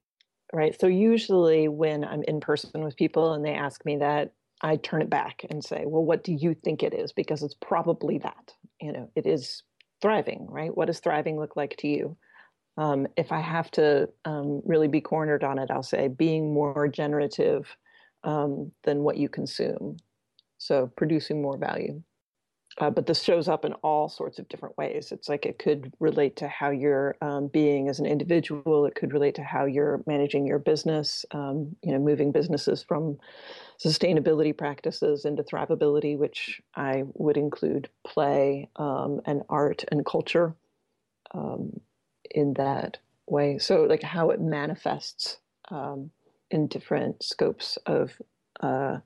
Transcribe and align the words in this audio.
Right. 0.52 0.78
So, 0.80 0.86
usually 0.86 1.68
when 1.68 2.04
I'm 2.04 2.22
in 2.22 2.40
person 2.40 2.82
with 2.82 2.96
people 2.96 3.34
and 3.34 3.44
they 3.44 3.54
ask 3.54 3.84
me 3.84 3.96
that, 3.98 4.32
I 4.62 4.76
turn 4.76 5.02
it 5.02 5.10
back 5.10 5.44
and 5.50 5.62
say, 5.62 5.84
well, 5.86 6.04
what 6.04 6.24
do 6.24 6.32
you 6.32 6.54
think 6.54 6.82
it 6.82 6.94
is? 6.94 7.12
Because 7.12 7.42
it's 7.42 7.56
probably 7.60 8.18
that. 8.18 8.54
You 8.80 8.92
know, 8.92 9.10
it 9.14 9.26
is 9.26 9.62
thriving, 10.00 10.46
right? 10.48 10.76
What 10.76 10.86
does 10.86 11.00
thriving 11.00 11.38
look 11.38 11.56
like 11.56 11.76
to 11.78 11.88
you? 11.88 12.16
Um, 12.78 13.06
if 13.16 13.32
I 13.32 13.40
have 13.40 13.70
to 13.72 14.08
um, 14.24 14.60
really 14.64 14.88
be 14.88 15.00
cornered 15.00 15.42
on 15.42 15.58
it, 15.58 15.70
I'll 15.70 15.82
say 15.82 16.08
being 16.08 16.52
more 16.52 16.88
generative 16.88 17.74
um, 18.22 18.72
than 18.84 19.02
what 19.02 19.16
you 19.16 19.28
consume. 19.28 19.96
So 20.58 20.90
producing 20.96 21.40
more 21.40 21.56
value. 21.56 22.02
Uh, 22.78 22.90
but 22.90 23.06
this 23.06 23.22
shows 23.22 23.48
up 23.48 23.64
in 23.64 23.72
all 23.74 24.08
sorts 24.08 24.38
of 24.38 24.48
different 24.48 24.76
ways. 24.76 25.10
It's 25.10 25.28
like 25.28 25.46
it 25.46 25.58
could 25.58 25.92
relate 25.98 26.36
to 26.36 26.48
how 26.48 26.70
you're 26.70 27.16
um, 27.22 27.48
being 27.48 27.88
as 27.88 27.98
an 28.00 28.06
individual. 28.06 28.84
It 28.84 28.94
could 28.94 29.14
relate 29.14 29.34
to 29.36 29.42
how 29.42 29.64
you're 29.64 30.02
managing 30.06 30.46
your 30.46 30.58
business. 30.58 31.24
Um, 31.30 31.74
you 31.82 31.92
know, 31.92 31.98
moving 31.98 32.32
businesses 32.32 32.82
from 32.82 33.18
sustainability 33.82 34.56
practices 34.56 35.24
into 35.24 35.42
thrivability, 35.42 36.18
which 36.18 36.60
I 36.74 37.04
would 37.14 37.38
include 37.38 37.88
play 38.06 38.68
um, 38.76 39.20
and 39.24 39.42
art 39.48 39.84
and 39.90 40.04
culture 40.04 40.54
um, 41.32 41.80
in 42.30 42.54
that 42.54 42.98
way. 43.26 43.56
So, 43.58 43.84
like 43.84 44.02
how 44.02 44.30
it 44.30 44.40
manifests 44.40 45.38
um, 45.70 46.10
in 46.50 46.66
different 46.66 47.22
scopes 47.22 47.78
of 47.86 48.12
uh, 48.60 48.98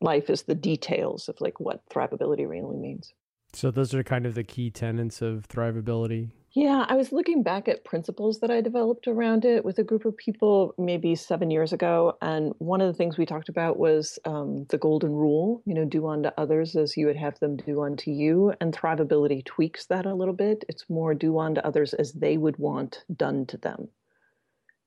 life 0.00 0.30
is 0.30 0.42
the 0.42 0.54
details 0.54 1.28
of 1.28 1.40
like 1.40 1.60
what 1.60 1.82
thrivability 1.90 2.48
really 2.48 2.76
means. 2.76 3.12
So 3.52 3.70
those 3.70 3.94
are 3.94 4.02
kind 4.02 4.26
of 4.26 4.34
the 4.34 4.44
key 4.44 4.70
tenets 4.70 5.22
of 5.22 5.48
thrivability. 5.48 6.30
Yeah, 6.52 6.86
I 6.88 6.94
was 6.94 7.12
looking 7.12 7.42
back 7.42 7.68
at 7.68 7.84
principles 7.84 8.40
that 8.40 8.50
I 8.50 8.62
developed 8.62 9.06
around 9.08 9.44
it 9.44 9.62
with 9.62 9.78
a 9.78 9.84
group 9.84 10.06
of 10.06 10.16
people 10.16 10.74
maybe 10.78 11.14
seven 11.14 11.50
years 11.50 11.72
ago. 11.74 12.16
And 12.22 12.54
one 12.58 12.80
of 12.80 12.86
the 12.86 12.94
things 12.94 13.18
we 13.18 13.26
talked 13.26 13.50
about 13.50 13.78
was 13.78 14.18
um, 14.24 14.64
the 14.70 14.78
golden 14.78 15.12
rule, 15.12 15.62
you 15.66 15.74
know, 15.74 15.84
do 15.84 16.06
unto 16.06 16.30
others 16.38 16.74
as 16.74 16.96
you 16.96 17.06
would 17.06 17.16
have 17.16 17.38
them 17.40 17.58
do 17.58 17.82
unto 17.82 18.10
you. 18.10 18.54
And 18.60 18.74
thrivability 18.74 19.44
tweaks 19.44 19.84
that 19.86 20.06
a 20.06 20.14
little 20.14 20.32
bit. 20.32 20.64
It's 20.66 20.88
more 20.88 21.14
do 21.14 21.38
unto 21.38 21.60
others 21.60 21.92
as 21.92 22.12
they 22.12 22.38
would 22.38 22.56
want 22.58 23.04
done 23.14 23.44
to 23.46 23.58
them 23.58 23.88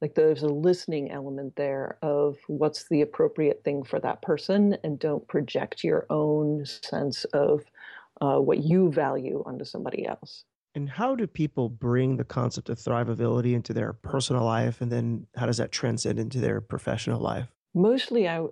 like 0.02 0.16
there's 0.16 0.44
a 0.44 0.48
listening 0.48 1.12
element 1.12 1.56
there 1.56 1.98
of 2.02 2.38
what's 2.48 2.88
the 2.90 3.02
appropriate 3.02 3.64
thing 3.64 3.84
for 3.84 4.00
that 4.00 4.22
person 4.22 4.78
and 4.84 5.00
don't 5.00 5.28
project 5.28 5.84
your 5.84 6.06
own 6.10 6.66
sense 6.66 7.26
of 7.26 7.64
uh, 8.22 8.38
what 8.38 8.60
you 8.60 8.92
value 8.92 9.44
onto 9.46 9.66
somebody 9.66 10.06
else. 10.06 10.46
And 10.76 10.90
how 10.90 11.16
do 11.16 11.26
people 11.28 11.68
bring 11.68 12.16
the 12.16 12.24
concept 12.24 12.70
of 12.70 12.78
thrivability 12.78 13.54
into 13.54 13.74
their 13.74 13.94
personal 13.94 14.46
life 14.46 14.82
and 14.82 14.92
then 14.92 15.26
how 15.36 15.48
does 15.48 15.58
that 15.58 15.72
transcend 15.72 16.20
into 16.20 16.40
their 16.40 16.62
professional 16.62 17.20
life? 17.20 17.48
Mostly 17.74 18.28
i 18.28 18.46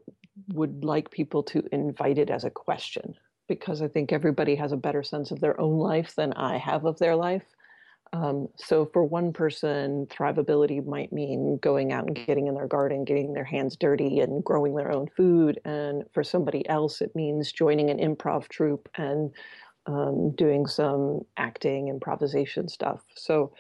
would 0.50 0.84
like 0.84 1.12
people 1.12 1.44
to 1.44 1.64
invite 1.72 2.18
it 2.18 2.30
as 2.30 2.44
a 2.44 2.50
question 2.50 3.16
because 3.48 3.82
i 3.82 3.88
think 3.88 4.12
everybody 4.12 4.56
has 4.56 4.72
a 4.72 4.78
better 4.78 5.04
sense 5.04 5.32
of 5.32 5.40
their 5.40 5.60
own 5.60 5.78
life 5.78 6.16
than 6.16 6.34
i 6.34 6.58
have 6.58 6.86
of 6.86 7.00
their 7.00 7.16
life 7.16 7.44
um, 8.14 8.48
so 8.56 8.90
for 8.94 9.04
one 9.04 9.34
person, 9.34 10.08
thrivability 10.10 10.86
might 10.86 11.12
mean 11.12 11.60
going 11.62 11.92
out 11.92 12.08
and 12.08 12.16
getting 12.16 12.48
in 12.48 12.56
their 12.56 12.68
garden, 12.68 13.04
getting 13.04 13.34
their 13.34 13.44
hands 13.44 13.76
dirty 13.76 14.20
and 14.20 14.44
growing 14.44 14.76
their 14.76 14.92
own 14.92 15.08
food. 15.16 15.60
And 15.66 16.04
for 16.14 16.24
somebody 16.24 16.68
else, 16.70 17.02
it 17.02 17.16
means 17.16 17.52
joining 17.52 17.90
an 17.90 17.98
improv 17.98 18.48
troupe 18.48 18.90
and 18.96 19.32
um, 19.86 20.32
doing 20.36 20.68
some 20.68 21.22
acting, 21.38 21.88
improvisation 21.90 22.68
stuff. 22.68 23.02
So 23.16 23.54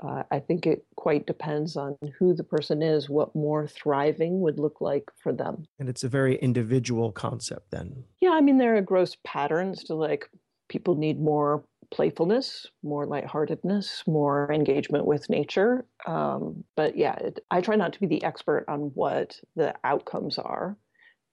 uh, 0.00 0.24
I 0.30 0.40
think 0.40 0.66
it 0.66 0.84
quite 0.96 1.26
depends 1.26 1.76
on 1.76 1.96
who 2.18 2.34
the 2.34 2.44
person 2.44 2.82
is, 2.82 3.08
what 3.08 3.34
more 3.34 3.68
thriving 3.68 4.40
would 4.40 4.58
look 4.58 4.80
like 4.80 5.10
for 5.22 5.32
them. 5.32 5.64
And 5.78 5.88
it's 5.88 6.02
a 6.02 6.08
very 6.08 6.36
individual 6.36 7.12
concept 7.12 7.70
then. 7.70 8.04
Yeah, 8.20 8.30
I 8.30 8.40
mean, 8.40 8.58
there 8.58 8.76
are 8.76 8.82
gross 8.82 9.16
patterns 9.24 9.84
to 9.84 9.94
like 9.94 10.28
people 10.68 10.96
need 10.96 11.20
more 11.20 11.64
playfulness, 11.92 12.66
more 12.82 13.06
lightheartedness, 13.06 14.02
more 14.06 14.50
engagement 14.50 15.06
with 15.06 15.28
nature. 15.28 15.84
Um, 16.06 16.64
but 16.74 16.96
yeah, 16.96 17.14
it, 17.16 17.40
I 17.50 17.60
try 17.60 17.76
not 17.76 17.92
to 17.92 18.00
be 18.00 18.06
the 18.06 18.24
expert 18.24 18.64
on 18.66 18.90
what 18.94 19.38
the 19.54 19.74
outcomes 19.84 20.38
are 20.38 20.76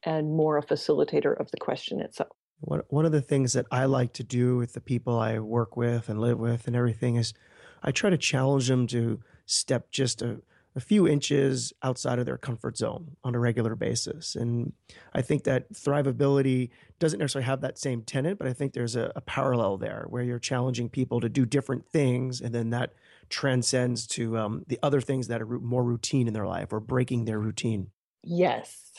and 0.04 0.28
more 0.28 0.58
a 0.58 0.66
facilitator 0.66 1.40
of 1.40 1.50
the 1.52 1.58
question 1.58 2.02
itself. 2.02 2.30
One, 2.60 2.82
one 2.90 3.06
of 3.06 3.14
the 3.14 3.22
things 3.22 3.54
that 3.54 3.68
I 3.72 3.86
like 3.86 4.14
to 4.14 4.24
do 4.24 4.58
with 4.58 4.74
the 4.74 4.82
people 4.82 5.18
I 5.18 5.40
work 5.40 5.78
with 5.78 6.10
and 6.10 6.20
live 6.20 6.38
with 6.38 6.68
and 6.68 6.76
everything 6.76 7.16
is 7.16 7.34
I 7.82 7.92
try 7.92 8.10
to 8.10 8.18
challenge 8.18 8.68
them 8.68 8.86
to 8.88 9.22
step 9.46 9.90
just 9.92 10.22
a, 10.22 10.42
a 10.76 10.80
few 10.80 11.08
inches 11.08 11.74
outside 11.82 12.20
of 12.20 12.26
their 12.26 12.38
comfort 12.38 12.78
zone 12.78 13.16
on 13.24 13.34
a 13.34 13.40
regular 13.40 13.76
basis. 13.76 14.36
And 14.36 14.74
I 15.14 15.22
think 15.22 15.44
that 15.44 15.74
thrivability 15.74 16.70
doesn't 17.00 17.20
necessarily 17.20 17.46
have 17.46 17.62
that 17.62 17.80
same 17.80 18.04
tenet, 18.04 18.38
but 18.38 18.48
I 18.48 18.54
think 18.54 18.74
there's 18.74 18.96
a, 18.96 19.12
a, 19.16 19.22
parallel 19.22 19.78
there 19.78 20.06
where 20.10 20.22
you're 20.22 20.40
challenging 20.40 20.90
people 20.90 21.22
to 21.22 21.30
do 21.30 21.46
different 21.46 21.88
things, 21.88 22.40
and 22.42 22.54
then 22.54 22.70
that 22.70 22.94
transcends 23.30 24.06
to 24.08 24.38
um, 24.38 24.64
the 24.68 24.80
other 24.84 25.02
things 25.02 25.28
that 25.28 25.42
are 25.42 25.46
more 25.46 25.84
routine 25.84 26.28
in 26.28 26.34
their 26.34 26.48
life 26.48 26.72
or 26.72 26.80
breaking 26.80 27.26
their 27.26 27.40
routine. 27.40 27.88
Yes, 28.24 28.92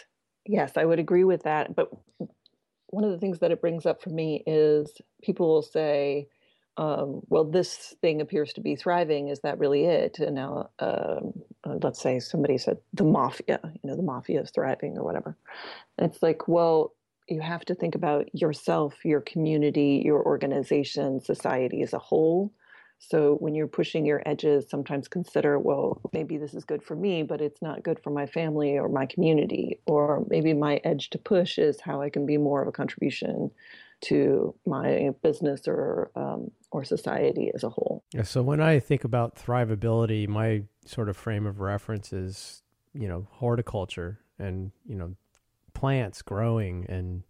yes, 0.46 0.76
I 0.76 0.84
would 0.84 0.98
agree 0.98 1.24
with 1.24 1.44
that. 1.44 1.74
But 1.76 1.90
one 2.88 3.04
of 3.04 3.10
the 3.10 3.18
things 3.18 3.38
that 3.40 3.52
it 3.52 3.60
brings 3.60 3.86
up 3.86 4.02
for 4.02 4.10
me 4.10 4.42
is 4.46 4.92
people 5.22 5.48
will 5.48 5.62
say, 5.62 6.28
um, 6.76 7.20
well, 7.28 7.44
this 7.44 7.94
thing 8.00 8.20
appears 8.20 8.52
to 8.54 8.60
be 8.60 8.76
thriving. 8.76 9.28
Is 9.28 9.40
that 9.40 9.58
really 9.58 9.84
it? 9.84 10.18
And 10.18 10.34
now, 10.34 10.70
um, 10.78 11.32
uh, 11.64 11.78
let's 11.82 12.00
say 12.00 12.20
somebody 12.20 12.58
said 12.58 12.78
the 12.94 13.04
mafia, 13.04 13.60
you 13.64 13.90
know, 13.90 13.96
the 13.96 14.02
mafia 14.02 14.40
is 14.40 14.50
thriving 14.50 14.96
or 14.96 15.04
whatever. 15.04 15.36
And 15.98 16.10
it's 16.10 16.22
like, 16.22 16.48
well, 16.48 16.94
you 17.28 17.40
have 17.40 17.64
to 17.66 17.74
think 17.74 17.94
about 17.94 18.34
yourself, 18.34 19.04
your 19.04 19.20
community, 19.20 20.02
your 20.04 20.24
organization, 20.24 21.20
society 21.20 21.82
as 21.82 21.92
a 21.92 21.98
whole. 21.98 22.52
So 22.98 23.36
when 23.36 23.54
you're 23.54 23.66
pushing 23.66 24.04
your 24.04 24.22
edges, 24.26 24.68
sometimes 24.68 25.08
consider, 25.08 25.58
well, 25.58 26.00
maybe 26.12 26.36
this 26.36 26.52
is 26.52 26.64
good 26.64 26.82
for 26.82 26.94
me, 26.94 27.22
but 27.22 27.40
it's 27.40 27.62
not 27.62 27.82
good 27.82 27.98
for 28.02 28.10
my 28.10 28.26
family 28.26 28.78
or 28.78 28.88
my 28.88 29.06
community. 29.06 29.80
Or 29.86 30.24
maybe 30.28 30.52
my 30.52 30.80
edge 30.84 31.08
to 31.10 31.18
push 31.18 31.58
is 31.58 31.80
how 31.80 32.02
I 32.02 32.10
can 32.10 32.26
be 32.26 32.36
more 32.36 32.60
of 32.60 32.68
a 32.68 32.72
contribution 32.72 33.50
to 34.02 34.54
my 34.66 35.10
business 35.22 35.66
or 35.66 36.10
um, 36.16 36.50
or 36.70 36.84
society 36.84 37.50
as 37.54 37.64
a 37.64 37.68
whole. 37.68 38.04
Yeah, 38.12 38.22
so 38.22 38.42
when 38.42 38.60
I 38.60 38.78
think 38.78 39.04
about 39.04 39.36
thrivability, 39.36 40.28
my 40.28 40.62
sort 40.86 41.08
of 41.08 41.16
frame 41.16 41.46
of 41.46 41.60
reference 41.60 42.12
is, 42.12 42.62
you 42.94 43.08
know, 43.08 43.26
horticulture 43.30 44.20
and 44.38 44.72
you 44.86 44.96
know, 44.96 45.14
plants 45.74 46.22
growing 46.22 46.86
and 46.88 47.22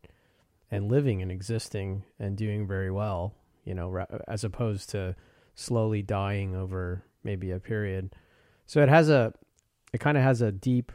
and 0.70 0.90
living 0.90 1.22
and 1.22 1.32
existing 1.32 2.04
and 2.18 2.36
doing 2.36 2.66
very 2.66 2.90
well. 2.90 3.34
You 3.64 3.74
know, 3.74 4.06
as 4.26 4.44
opposed 4.44 4.90
to 4.90 5.14
slowly 5.54 6.02
dying 6.02 6.56
over 6.56 7.04
maybe 7.22 7.50
a 7.50 7.60
period. 7.60 8.14
So 8.66 8.82
it 8.82 8.88
has 8.88 9.10
a, 9.10 9.34
it 9.92 10.00
kind 10.00 10.16
of 10.16 10.22
has 10.22 10.40
a 10.40 10.50
deep 10.50 10.92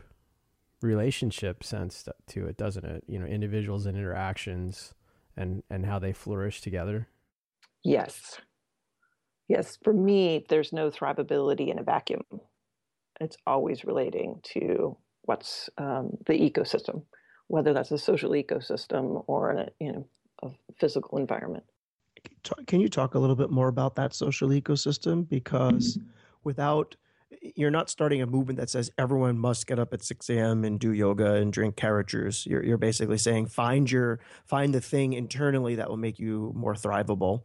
relationship 0.81 1.63
sense 1.63 2.07
to 2.28 2.48
it, 2.48 2.57
doesn't 2.57 2.86
it? 2.86 3.04
You 3.07 3.19
know, 3.19 3.25
individuals 3.25 3.86
and 3.86 3.98
interactions 3.98 4.94
and 5.37 5.63
and 5.69 5.85
how 5.85 5.99
they 5.99 6.13
flourish 6.13 6.61
together. 6.61 7.07
Yes. 7.83 8.39
Yes, 9.47 9.77
for 9.83 9.93
me, 9.93 10.43
there's 10.49 10.73
no 10.73 10.89
thrivability 10.89 11.69
in 11.69 11.77
a 11.77 11.83
vacuum. 11.83 12.23
It's 13.21 13.37
always 13.45 13.85
relating 13.85 14.39
to 14.53 14.97
what's 15.21 15.69
um, 15.77 16.17
the 16.25 16.33
ecosystem, 16.33 17.03
whether 17.47 17.73
that's 17.73 17.91
a 17.91 17.97
social 17.97 18.31
ecosystem 18.31 19.23
or 19.27 19.51
a, 19.51 19.69
you 19.79 19.91
know 19.93 20.07
a 20.43 20.49
physical 20.79 21.17
environment. 21.17 21.63
Can 22.65 22.79
you 22.79 22.89
talk 22.89 23.13
a 23.13 23.19
little 23.19 23.35
bit 23.35 23.51
more 23.51 23.67
about 23.67 23.95
that 23.95 24.13
social 24.13 24.49
ecosystem? 24.49 25.27
Because 25.29 25.99
without 26.43 26.95
you're 27.56 27.71
not 27.71 27.89
starting 27.89 28.21
a 28.21 28.25
movement 28.25 28.59
that 28.59 28.69
says 28.69 28.92
everyone 28.97 29.38
must 29.38 29.68
get 29.68 29.80
up 29.80 29.94
at 29.94 30.03
6 30.03 30.30
a.m. 30.30 30.63
and 30.63 30.80
do 30.80 30.92
yoga 30.92 31.33
and 31.33 31.51
drink 31.51 31.75
carrot 31.75 32.07
juice. 32.07 32.45
You're, 32.45 32.63
you're 32.63 32.77
basically 32.77 33.18
saying 33.18 33.47
find 33.47 33.89
your 33.89 34.19
find 34.45 34.74
the 34.74 34.81
thing 34.81 35.13
internally 35.13 35.75
that 35.75 35.89
will 35.89 35.97
make 35.97 36.19
you 36.19 36.51
more 36.56 36.74
thrivable. 36.74 37.44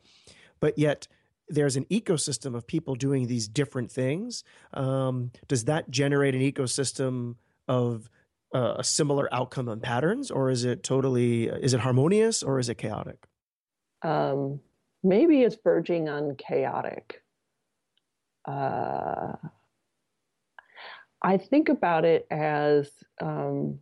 But 0.61 0.79
yet 0.79 1.08
there's 1.49 1.76
an 1.76 1.85
ecosystem 1.87 2.55
of 2.55 2.67
people 2.67 2.94
doing 2.94 3.26
these 3.26 3.49
different 3.49 3.91
things. 3.91 4.44
Um, 4.73 5.32
does 5.49 5.64
that 5.64 5.91
generate 5.91 6.35
an 6.35 6.41
ecosystem 6.41 7.37
of 7.67 8.08
uh, 8.55 8.75
a 8.79 8.85
similar 8.85 9.32
outcome 9.32 9.69
and 9.69 9.82
patterns, 9.82 10.31
or 10.31 10.50
is 10.50 10.64
it 10.64 10.82
totally 10.82 11.44
is 11.44 11.75
it 11.75 11.81
harmonious 11.81 12.43
or 12.43 12.58
is 12.58 12.69
it 12.69 12.76
chaotic? 12.76 13.26
Um, 14.02 14.61
maybe 15.02 15.43
it's 15.43 15.56
verging 15.62 16.08
on 16.08 16.37
chaotic. 16.37 17.23
Uh, 18.47 19.32
I 21.22 21.37
think 21.37 21.69
about 21.69 22.05
it 22.05 22.26
as 22.31 22.90
um, 23.20 23.78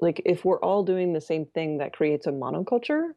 like 0.00 0.22
if 0.24 0.44
we're 0.44 0.60
all 0.60 0.82
doing 0.84 1.12
the 1.12 1.20
same 1.20 1.46
thing, 1.46 1.78
that 1.78 1.92
creates 1.92 2.26
a 2.26 2.32
monoculture, 2.32 3.10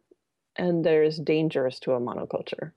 and 0.56 0.84
there's 0.84 1.18
dangers 1.18 1.80
to 1.82 1.94
a 1.94 2.00
monoculture. 2.00 2.72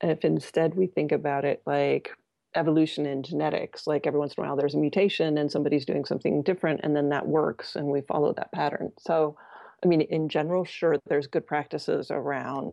If 0.00 0.24
instead 0.24 0.74
we 0.74 0.86
think 0.86 1.12
about 1.12 1.44
it 1.44 1.62
like 1.66 2.10
evolution 2.56 3.06
and 3.06 3.24
genetics, 3.24 3.86
like 3.86 4.06
every 4.06 4.20
once 4.20 4.34
in 4.36 4.44
a 4.44 4.46
while 4.46 4.56
there's 4.56 4.74
a 4.74 4.78
mutation 4.78 5.38
and 5.38 5.50
somebody's 5.50 5.84
doing 5.84 6.04
something 6.04 6.42
different, 6.42 6.80
and 6.82 6.94
then 6.94 7.08
that 7.10 7.26
works, 7.26 7.76
and 7.76 7.86
we 7.86 8.00
follow 8.02 8.32
that 8.34 8.52
pattern. 8.52 8.92
So, 8.98 9.36
I 9.84 9.86
mean, 9.86 10.00
in 10.00 10.28
general, 10.28 10.64
sure, 10.64 10.96
there's 11.06 11.26
good 11.26 11.46
practices 11.46 12.10
around 12.10 12.72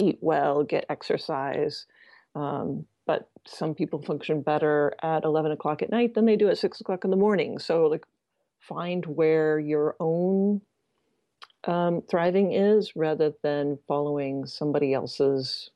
eat 0.00 0.18
well, 0.20 0.64
get 0.64 0.86
exercise, 0.88 1.86
um, 2.34 2.86
but 3.06 3.28
some 3.46 3.74
people 3.74 4.00
function 4.00 4.42
better 4.42 4.94
at 5.02 5.24
11 5.24 5.52
o'clock 5.52 5.82
at 5.82 5.90
night 5.90 6.14
than 6.14 6.24
they 6.24 6.36
do 6.36 6.48
at 6.48 6.58
6 6.58 6.80
o'clock 6.80 7.04
in 7.04 7.10
the 7.10 7.16
morning. 7.16 7.58
So 7.58 7.86
like 7.86 8.04
find 8.60 9.04
where 9.04 9.58
your 9.58 9.96
own 9.98 10.60
um, 11.64 12.02
thriving 12.08 12.52
is 12.52 12.94
rather 12.96 13.32
than 13.42 13.78
following 13.88 14.46
somebody 14.46 14.94
else's 14.94 15.70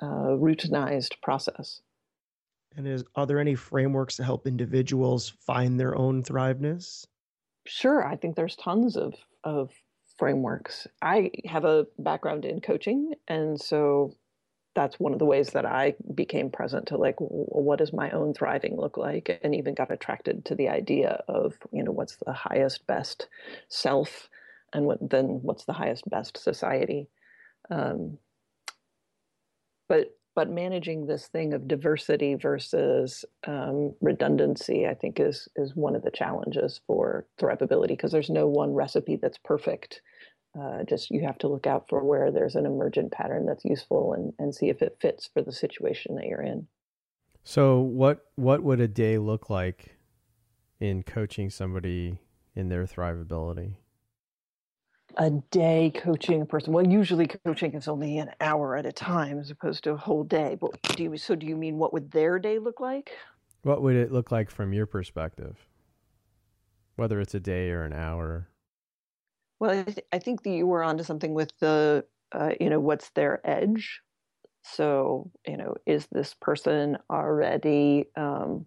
uh, 0.00 0.36
routinized 0.36 1.20
process. 1.22 1.80
And 2.76 2.86
is 2.86 3.04
are 3.16 3.26
there 3.26 3.40
any 3.40 3.54
frameworks 3.54 4.16
to 4.16 4.24
help 4.24 4.46
individuals 4.46 5.30
find 5.40 5.78
their 5.78 5.96
own 5.96 6.22
thriveness? 6.22 7.06
Sure 7.66 8.06
i 8.06 8.16
think 8.16 8.36
there's 8.36 8.56
tons 8.56 8.96
of 8.96 9.14
of 9.44 9.70
frameworks. 10.20 10.86
I 11.00 11.30
have 11.46 11.64
a 11.64 11.86
background 11.98 12.44
in 12.44 12.60
coaching 12.60 13.14
and 13.26 13.58
so 13.58 14.14
that's 14.80 14.98
one 14.98 15.12
of 15.12 15.18
the 15.18 15.26
ways 15.26 15.50
that 15.50 15.66
I 15.66 15.94
became 16.14 16.50
present 16.50 16.86
to 16.86 16.96
like 16.96 17.16
what 17.18 17.78
does 17.78 17.92
my 17.92 18.10
own 18.12 18.32
thriving 18.32 18.78
look 18.78 18.96
like? 18.96 19.38
And 19.42 19.54
even 19.54 19.74
got 19.74 19.90
attracted 19.90 20.46
to 20.46 20.54
the 20.54 20.70
idea 20.70 21.22
of 21.28 21.52
you 21.70 21.84
know 21.84 21.92
what's 21.92 22.16
the 22.16 22.32
highest 22.32 22.86
best 22.86 23.28
self 23.68 24.30
and 24.72 24.86
what 24.86 24.98
then 25.10 25.40
what's 25.42 25.66
the 25.66 25.74
highest 25.74 26.08
best 26.08 26.38
society. 26.38 27.08
Um, 27.70 28.16
but 29.86 30.16
but 30.34 30.48
managing 30.48 31.04
this 31.04 31.26
thing 31.26 31.52
of 31.52 31.68
diversity 31.68 32.34
versus 32.34 33.26
um, 33.46 33.92
redundancy 34.00 34.86
i 34.86 34.94
think 34.94 35.20
is 35.20 35.48
is 35.56 35.74
one 35.74 35.94
of 35.94 36.02
the 36.02 36.10
challenges 36.10 36.80
for 36.86 37.26
thrivability 37.38 37.88
because 37.88 38.12
there's 38.12 38.30
no 38.30 38.46
one 38.46 38.72
recipe 38.72 39.16
that's 39.16 39.38
perfect 39.38 40.00
uh, 40.58 40.82
just 40.84 41.10
you 41.10 41.22
have 41.22 41.38
to 41.38 41.48
look 41.48 41.66
out 41.66 41.86
for 41.88 42.02
where 42.04 42.30
there's 42.30 42.56
an 42.56 42.66
emergent 42.66 43.12
pattern 43.12 43.46
that's 43.46 43.64
useful 43.64 44.14
and, 44.14 44.32
and 44.38 44.54
see 44.54 44.68
if 44.68 44.82
it 44.82 44.98
fits 45.00 45.28
for 45.32 45.42
the 45.42 45.52
situation 45.52 46.16
that 46.16 46.26
you're 46.26 46.42
in. 46.42 46.66
So 47.44 47.80
what 47.80 48.26
what 48.36 48.62
would 48.62 48.80
a 48.80 48.88
day 48.88 49.18
look 49.18 49.48
like 49.48 49.96
in 50.78 51.02
coaching 51.02 51.50
somebody 51.50 52.18
in 52.54 52.68
their 52.68 52.84
thrivability? 52.84 53.76
A 55.16 55.30
day 55.50 55.92
coaching 55.94 56.42
a 56.42 56.46
person. 56.46 56.72
Well, 56.72 56.86
usually 56.86 57.26
coaching 57.26 57.74
is 57.74 57.88
only 57.88 58.18
an 58.18 58.30
hour 58.40 58.76
at 58.76 58.86
a 58.86 58.92
time 58.92 59.38
as 59.38 59.50
opposed 59.50 59.84
to 59.84 59.92
a 59.92 59.96
whole 59.96 60.24
day. 60.24 60.56
But 60.60 60.70
do 60.96 61.04
you 61.04 61.16
so 61.16 61.34
do 61.34 61.46
you 61.46 61.56
mean 61.56 61.78
what 61.78 61.92
would 61.92 62.10
their 62.10 62.38
day 62.38 62.58
look 62.58 62.80
like? 62.80 63.10
What 63.62 63.82
would 63.82 63.96
it 63.96 64.12
look 64.12 64.30
like 64.30 64.50
from 64.50 64.72
your 64.72 64.86
perspective? 64.86 65.56
Whether 66.96 67.20
it's 67.20 67.34
a 67.34 67.40
day 67.40 67.70
or 67.70 67.84
an 67.84 67.92
hour. 67.92 68.49
Well, 69.60 69.70
I, 69.70 69.82
th- 69.84 70.06
I 70.12 70.18
think 70.18 70.42
that 70.42 70.50
you 70.50 70.66
were 70.66 70.82
onto 70.82 71.04
something 71.04 71.34
with 71.34 71.52
the, 71.60 72.04
uh, 72.32 72.50
you 72.60 72.70
know, 72.70 72.80
what's 72.80 73.10
their 73.10 73.40
edge? 73.48 74.00
So, 74.64 75.30
you 75.46 75.56
know, 75.58 75.74
is 75.86 76.08
this 76.12 76.34
person 76.34 76.98
already 77.10 78.06
um, 78.16 78.66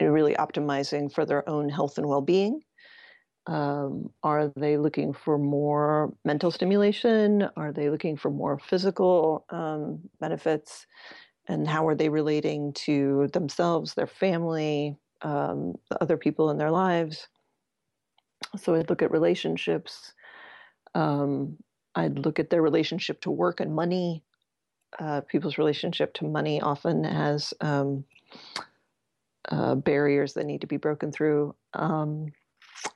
really 0.00 0.34
optimizing 0.34 1.12
for 1.12 1.26
their 1.26 1.48
own 1.48 1.68
health 1.68 1.98
and 1.98 2.08
well 2.08 2.22
being? 2.22 2.62
Um, 3.46 4.10
are 4.22 4.48
they 4.56 4.78
looking 4.78 5.12
for 5.14 5.38
more 5.38 6.14
mental 6.24 6.50
stimulation? 6.50 7.48
Are 7.56 7.72
they 7.72 7.90
looking 7.90 8.16
for 8.16 8.30
more 8.30 8.58
physical 8.58 9.46
um, 9.50 10.00
benefits? 10.20 10.86
And 11.48 11.68
how 11.68 11.86
are 11.88 11.96
they 11.96 12.10
relating 12.10 12.72
to 12.86 13.28
themselves, 13.32 13.94
their 13.94 14.06
family, 14.08 14.96
um, 15.22 15.74
the 15.90 16.02
other 16.02 16.16
people 16.18 16.50
in 16.50 16.58
their 16.58 16.72
lives? 16.72 17.28
So 18.56 18.74
I 18.74 18.80
look 18.88 19.02
at 19.02 19.10
relationships. 19.10 20.12
Um, 20.98 21.56
I'd 21.94 22.18
look 22.18 22.40
at 22.40 22.50
their 22.50 22.60
relationship 22.60 23.20
to 23.20 23.30
work 23.30 23.60
and 23.60 23.74
money. 23.74 24.24
Uh, 24.98 25.20
people's 25.20 25.58
relationship 25.58 26.12
to 26.14 26.24
money 26.26 26.60
often 26.60 27.04
has 27.04 27.54
um, 27.60 28.04
uh, 29.48 29.76
barriers 29.76 30.34
that 30.34 30.44
need 30.44 30.62
to 30.62 30.66
be 30.66 30.76
broken 30.76 31.12
through. 31.12 31.54
Um, 31.74 32.32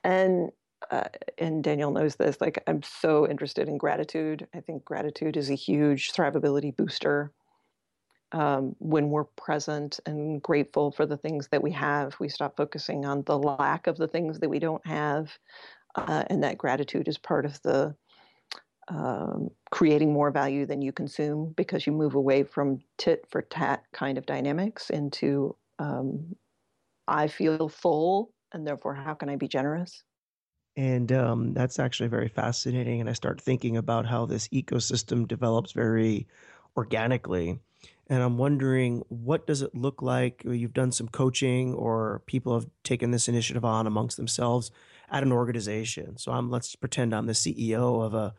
and 0.03 0.51
uh, 0.91 1.07
and 1.37 1.63
Daniel 1.63 1.91
knows 1.91 2.17
this. 2.17 2.41
Like 2.41 2.61
I'm 2.67 2.83
so 2.83 3.25
interested 3.27 3.69
in 3.69 3.77
gratitude. 3.77 4.47
I 4.53 4.59
think 4.59 4.83
gratitude 4.83 5.37
is 5.37 5.49
a 5.49 5.55
huge 5.55 6.11
thrivability 6.11 6.75
booster. 6.75 7.31
Um, 8.33 8.75
when 8.79 9.09
we're 9.11 9.25
present 9.25 9.99
and 10.05 10.41
grateful 10.41 10.91
for 10.91 11.05
the 11.05 11.15
things 11.15 11.47
that 11.51 11.63
we 11.63 11.71
have, 11.71 12.19
we 12.19 12.27
stop 12.27 12.57
focusing 12.57 13.05
on 13.05 13.23
the 13.25 13.37
lack 13.37 13.87
of 13.87 13.95
the 13.95 14.07
things 14.07 14.39
that 14.39 14.49
we 14.49 14.59
don't 14.59 14.85
have 14.85 15.37
uh, 15.95 16.23
and 16.27 16.43
that 16.43 16.57
gratitude 16.57 17.07
is 17.07 17.17
part 17.17 17.45
of 17.45 17.61
the 17.61 17.95
um, 18.89 19.49
creating 19.71 20.11
more 20.11 20.31
value 20.31 20.65
than 20.65 20.81
you 20.81 20.91
consume 20.91 21.53
because 21.55 21.87
you 21.87 21.93
move 21.93 22.15
away 22.15 22.43
from 22.43 22.79
tit 22.97 23.25
for 23.29 23.41
tat 23.43 23.83
kind 23.93 24.17
of 24.17 24.25
dynamics 24.25 24.89
into 24.89 25.55
um, 25.79 26.35
I 27.07 27.27
feel 27.27 27.69
full 27.69 28.33
and 28.53 28.67
therefore 28.67 28.93
how 28.93 29.13
can 29.13 29.29
I 29.29 29.35
be 29.35 29.47
generous? 29.47 30.03
And 30.75 31.11
um, 31.11 31.53
that's 31.53 31.79
actually 31.79 32.09
very 32.09 32.27
fascinating. 32.27 32.99
And 32.99 33.09
I 33.09 33.13
start 33.13 33.39
thinking 33.39 33.77
about 33.77 34.05
how 34.07 34.25
this 34.25 34.47
ecosystem 34.49 35.27
develops 35.27 35.71
very 35.71 36.27
organically. 36.75 37.59
And 38.07 38.23
I'm 38.23 38.37
wondering, 38.37 39.03
what 39.09 39.45
does 39.45 39.61
it 39.61 39.75
look 39.75 40.01
like? 40.01 40.43
You've 40.45 40.73
done 40.73 40.91
some 40.91 41.07
coaching, 41.07 41.73
or 41.73 42.21
people 42.25 42.53
have 42.55 42.67
taken 42.83 43.11
this 43.11 43.29
initiative 43.29 43.63
on 43.63 43.87
amongst 43.87 44.17
themselves 44.17 44.71
at 45.11 45.23
an 45.23 45.31
organization. 45.31 46.17
So 46.17 46.31
I'm 46.31 46.49
let's 46.49 46.75
pretend 46.75 47.13
I'm 47.13 47.27
the 47.27 47.33
CEO 47.33 48.03
of 48.03 48.13
a 48.13 48.33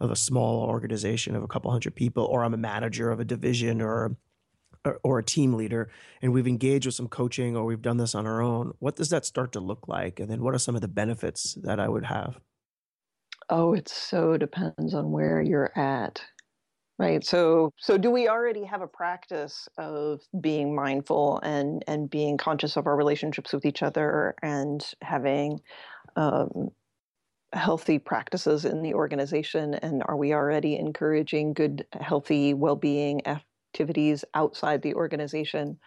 of 0.00 0.10
a 0.10 0.16
small 0.16 0.64
organization 0.64 1.36
of 1.36 1.42
a 1.42 1.48
couple 1.48 1.70
hundred 1.70 1.94
people, 1.94 2.24
or 2.24 2.44
I'm 2.44 2.54
a 2.54 2.58
manager 2.58 3.10
of 3.10 3.20
a 3.20 3.24
division 3.24 3.80
or 3.80 4.16
or 5.02 5.18
a 5.18 5.24
team 5.24 5.54
leader 5.54 5.90
and 6.20 6.32
we've 6.32 6.46
engaged 6.46 6.86
with 6.86 6.94
some 6.94 7.08
coaching 7.08 7.56
or 7.56 7.64
we've 7.64 7.82
done 7.82 7.96
this 7.96 8.14
on 8.14 8.26
our 8.26 8.42
own, 8.42 8.74
what 8.80 8.96
does 8.96 9.08
that 9.10 9.24
start 9.24 9.52
to 9.52 9.60
look 9.60 9.88
like? 9.88 10.20
And 10.20 10.30
then 10.30 10.42
what 10.42 10.54
are 10.54 10.58
some 10.58 10.74
of 10.74 10.82
the 10.82 10.88
benefits 10.88 11.54
that 11.62 11.80
I 11.80 11.88
would 11.88 12.04
have? 12.04 12.38
Oh, 13.48 13.74
it 13.74 13.88
so 13.88 14.36
depends 14.36 14.94
on 14.94 15.10
where 15.10 15.40
you're 15.42 15.76
at. 15.78 16.22
Right. 16.96 17.24
So 17.24 17.72
so 17.76 17.98
do 17.98 18.08
we 18.10 18.28
already 18.28 18.64
have 18.64 18.80
a 18.80 18.86
practice 18.86 19.68
of 19.78 20.20
being 20.40 20.76
mindful 20.76 21.40
and 21.42 21.82
and 21.88 22.08
being 22.08 22.38
conscious 22.38 22.76
of 22.76 22.86
our 22.86 22.96
relationships 22.96 23.52
with 23.52 23.66
each 23.66 23.82
other 23.82 24.36
and 24.42 24.84
having 25.02 25.60
um, 26.16 26.70
healthy 27.52 27.98
practices 27.98 28.64
in 28.64 28.82
the 28.82 28.94
organization 28.94 29.74
and 29.74 30.02
are 30.06 30.16
we 30.16 30.32
already 30.32 30.76
encouraging 30.76 31.52
good 31.52 31.86
healthy 32.00 32.52
well-being 32.52 33.24
activities 33.26 34.24
outside 34.34 34.82
the 34.82 34.94
organization 34.94 35.78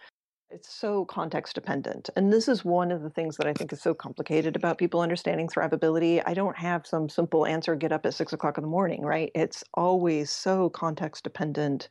it's 0.50 0.72
so 0.72 1.04
context 1.04 1.54
dependent. 1.54 2.08
And 2.16 2.32
this 2.32 2.48
is 2.48 2.64
one 2.64 2.90
of 2.90 3.02
the 3.02 3.10
things 3.10 3.36
that 3.36 3.46
I 3.46 3.52
think 3.52 3.72
is 3.72 3.82
so 3.82 3.92
complicated 3.92 4.56
about 4.56 4.78
people 4.78 5.00
understanding 5.00 5.46
thrivability. 5.46 6.22
I 6.24 6.32
don't 6.32 6.56
have 6.56 6.86
some 6.86 7.08
simple 7.08 7.44
answer 7.44 7.74
get 7.74 7.92
up 7.92 8.06
at 8.06 8.14
six 8.14 8.32
o'clock 8.32 8.56
in 8.56 8.62
the 8.62 8.68
morning, 8.68 9.02
right? 9.02 9.30
It's 9.34 9.62
always 9.74 10.30
so 10.30 10.70
context 10.70 11.24
dependent 11.24 11.90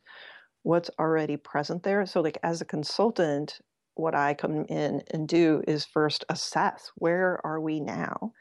what's 0.64 0.90
already 0.98 1.36
present 1.36 1.84
there. 1.84 2.04
So, 2.04 2.20
like, 2.20 2.38
as 2.42 2.60
a 2.60 2.64
consultant, 2.64 3.60
what 3.98 4.14
I 4.14 4.34
come 4.34 4.64
in 4.66 5.02
and 5.12 5.28
do 5.28 5.62
is 5.66 5.84
first 5.84 6.24
assess 6.28 6.90
where 6.96 7.40
are 7.44 7.60
we 7.60 7.80
now? 7.80 8.32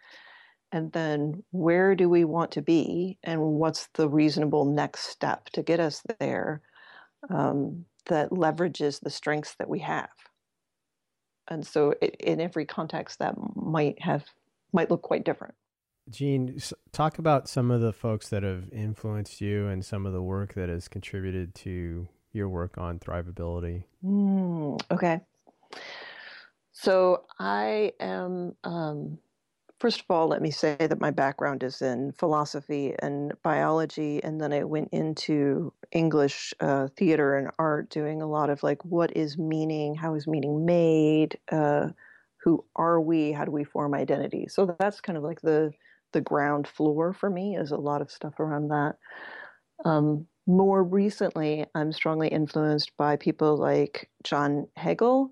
And 0.71 0.91
then 0.91 1.43
where 1.51 1.95
do 1.95 2.09
we 2.09 2.25
want 2.25 2.51
to 2.51 2.61
be? 2.61 3.17
And 3.23 3.41
what's 3.41 3.87
the 3.93 4.09
reasonable 4.09 4.65
next 4.65 5.07
step 5.07 5.49
to 5.51 5.63
get 5.63 5.79
us 5.79 6.03
there? 6.19 6.61
Um, 7.29 7.85
that 8.07 8.31
leverages 8.31 8.99
the 8.99 9.09
strengths 9.09 9.55
that 9.55 9.69
we 9.69 9.79
have. 9.79 10.09
And 11.49 11.65
so 11.65 11.93
it, 12.01 12.15
in 12.19 12.41
every 12.41 12.65
context 12.65 13.19
that 13.19 13.35
might 13.55 14.01
have 14.01 14.25
might 14.73 14.89
look 14.89 15.01
quite 15.01 15.23
different. 15.23 15.55
Jean, 16.09 16.57
talk 16.91 17.19
about 17.19 17.49
some 17.49 17.71
of 17.71 17.81
the 17.81 17.93
folks 17.93 18.29
that 18.29 18.43
have 18.43 18.69
influenced 18.71 19.41
you 19.41 19.67
and 19.67 19.83
some 19.83 20.05
of 20.05 20.13
the 20.13 20.21
work 20.21 20.53
that 20.53 20.69
has 20.69 20.87
contributed 20.87 21.53
to 21.55 22.07
your 22.31 22.47
work 22.47 22.77
on 22.77 22.99
thrivability. 22.99 23.83
Mm, 24.03 24.79
okay. 24.91 25.21
So 26.71 27.23
I 27.39 27.93
am 27.99 28.55
um, 28.63 29.19
First 29.79 29.99
of 29.99 30.05
all, 30.09 30.27
let 30.27 30.41
me 30.41 30.49
say 30.49 30.75
that 30.79 30.99
my 30.99 31.11
background 31.11 31.61
is 31.61 31.83
in 31.83 32.11
philosophy 32.13 32.95
and 32.99 33.33
biology, 33.43 34.23
and 34.23 34.41
then 34.41 34.51
I 34.51 34.63
went 34.63 34.89
into 34.91 35.71
English 35.91 36.51
uh, 36.59 36.87
theater 36.97 37.35
and 37.35 37.51
art, 37.59 37.91
doing 37.91 38.19
a 38.19 38.27
lot 38.27 38.49
of 38.49 38.63
like, 38.63 38.83
what 38.85 39.15
is 39.15 39.37
meaning? 39.37 39.93
How 39.93 40.15
is 40.15 40.25
meaning 40.25 40.65
made? 40.65 41.37
Uh, 41.51 41.89
who 42.43 42.65
are 42.75 42.99
we? 42.99 43.31
How 43.31 43.45
do 43.45 43.51
we 43.51 43.63
form 43.63 43.93
identity? 43.93 44.47
So 44.49 44.75
that's 44.79 44.99
kind 44.99 45.17
of 45.17 45.23
like 45.23 45.41
the 45.41 45.71
the 46.13 46.21
ground 46.21 46.67
floor 46.67 47.13
for 47.13 47.29
me. 47.29 47.55
Is 47.55 47.69
a 47.69 47.77
lot 47.77 48.01
of 48.01 48.09
stuff 48.09 48.39
around 48.39 48.69
that. 48.69 48.95
Um, 49.85 50.25
more 50.47 50.83
recently, 50.83 51.67
I'm 51.75 51.91
strongly 51.91 52.29
influenced 52.29 52.97
by 52.97 53.15
people 53.15 53.57
like 53.57 54.09
John 54.23 54.67
Hagel 54.75 55.29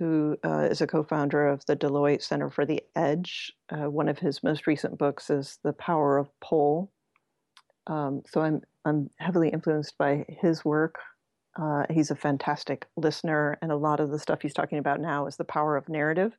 who 0.00 0.38
uh, 0.42 0.66
is 0.70 0.80
a 0.80 0.86
co-founder 0.86 1.46
of 1.46 1.64
the 1.66 1.76
Deloitte 1.76 2.22
Center 2.22 2.48
for 2.48 2.64
the 2.64 2.82
Edge. 2.96 3.52
Uh, 3.68 3.90
one 3.90 4.08
of 4.08 4.18
his 4.18 4.42
most 4.42 4.66
recent 4.66 4.96
books 4.98 5.28
is 5.28 5.58
The 5.62 5.74
Power 5.74 6.16
of 6.16 6.28
Pull. 6.40 6.90
Um, 7.86 8.22
so 8.26 8.40
I'm 8.40 8.62
I'm 8.86 9.10
heavily 9.18 9.50
influenced 9.50 9.98
by 9.98 10.24
his 10.26 10.64
work. 10.64 10.96
Uh, 11.60 11.84
he's 11.90 12.10
a 12.10 12.16
fantastic 12.16 12.86
listener, 12.96 13.58
and 13.60 13.70
a 13.70 13.76
lot 13.76 14.00
of 14.00 14.10
the 14.10 14.18
stuff 14.18 14.40
he's 14.40 14.54
talking 14.54 14.78
about 14.78 15.00
now 15.00 15.26
is 15.26 15.36
the 15.36 15.44
power 15.44 15.76
of 15.76 15.88
narrative. 15.90 16.32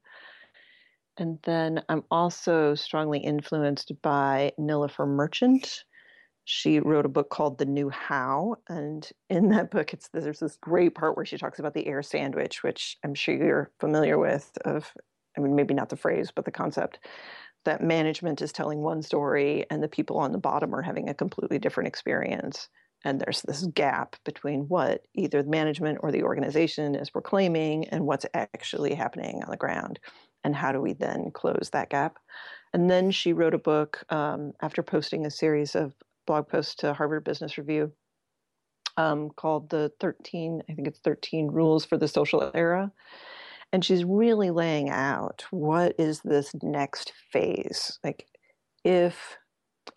And 1.18 1.38
then 1.44 1.84
I'm 1.88 2.04
also 2.10 2.74
strongly 2.74 3.20
influenced 3.20 3.92
by 4.02 4.54
Nilofer 4.60 5.08
Merchant, 5.08 5.84
she 6.46 6.80
wrote 6.80 7.06
a 7.06 7.10
book 7.10 7.30
called 7.30 7.58
The 7.58 7.66
New 7.66 7.90
How. 7.90 8.56
And 8.68 9.08
in 9.30 9.50
that 9.50 9.72
book, 9.72 9.94
it's 9.94 10.10
there's 10.14 10.40
this 10.40 10.58
great 10.58 10.96
part 10.96 11.16
where 11.16 11.26
she 11.26 11.38
talks 11.38 11.60
about 11.60 11.74
the 11.74 11.88
air 11.88 12.02
sandwich, 12.02 12.64
which 12.64 12.98
I'm 13.04 13.14
sure 13.14 13.36
you're 13.36 13.72
familiar 13.80 14.18
with 14.18 14.52
of 14.66 14.92
I 15.38 15.42
mean, 15.42 15.56
maybe 15.56 15.74
not 15.74 15.90
the 15.90 15.96
phrase, 15.96 16.30
but 16.30 16.46
the 16.46 16.52
concept 16.52 17.00
that 17.64 17.82
management 17.82 18.42
is 18.42 18.52
telling 18.52 18.82
one 18.82 19.02
story 19.02 19.66
and 19.70 19.82
the 19.82 19.88
people 19.88 20.18
on 20.18 20.32
the 20.32 20.38
bottom 20.38 20.74
are 20.74 20.82
having 20.82 21.10
a 21.10 21.14
completely 21.14 21.60
different 21.60 21.88
experience. 21.88 22.70
And 23.04 23.20
there's 23.20 23.42
this 23.42 23.66
gap 23.68 24.16
between 24.26 24.62
what 24.62 25.04
either 25.16 25.42
the 25.42 25.50
management 25.50 26.00
or 26.02 26.12
the 26.12 26.24
organization 26.24 26.96
is 26.96 27.10
proclaiming 27.10 27.88
and 27.90 28.06
what's 28.06 28.26
actually 28.34 28.94
happening 28.94 29.42
on 29.44 29.50
the 29.50 29.58
ground. 29.58 30.00
And 30.44 30.56
how 30.56 30.72
do 30.72 30.82
we 30.82 30.94
then 30.94 31.32
close 31.34 31.70
that 31.72 31.90
gap? 31.90 32.18
And 32.74 32.90
then 32.90 33.12
she 33.12 33.34
wrote 33.34 33.54
a 33.54 33.60
book 33.60 34.04
um, 34.10 34.54
after 34.62 34.82
posting 34.84 35.26
a 35.26 35.32
series 35.32 35.76
of 35.76 35.94
blog 36.32 36.48
post 36.48 36.80
to 36.80 36.94
Harvard 36.94 37.26
Business 37.26 37.58
Review 37.58 37.92
um, 38.96 39.32
called 39.36 39.70
the 39.70 39.92
13, 40.00 40.62
I 40.70 40.74
think 40.74 40.88
it's 40.88 41.00
13 41.00 41.48
Rules 41.48 41.84
for 41.84 41.98
the 41.98 42.08
Social 42.08 42.50
Era. 42.54 42.90
And 43.74 43.84
she's 43.84 44.06
really 44.06 44.50
laying 44.50 44.90
out 44.90 45.44
what 45.52 45.94
is 46.00 46.22
this 46.22 46.54
next 46.64 47.12
phase? 47.34 48.00
Like, 48.02 48.28
if 48.86 49.38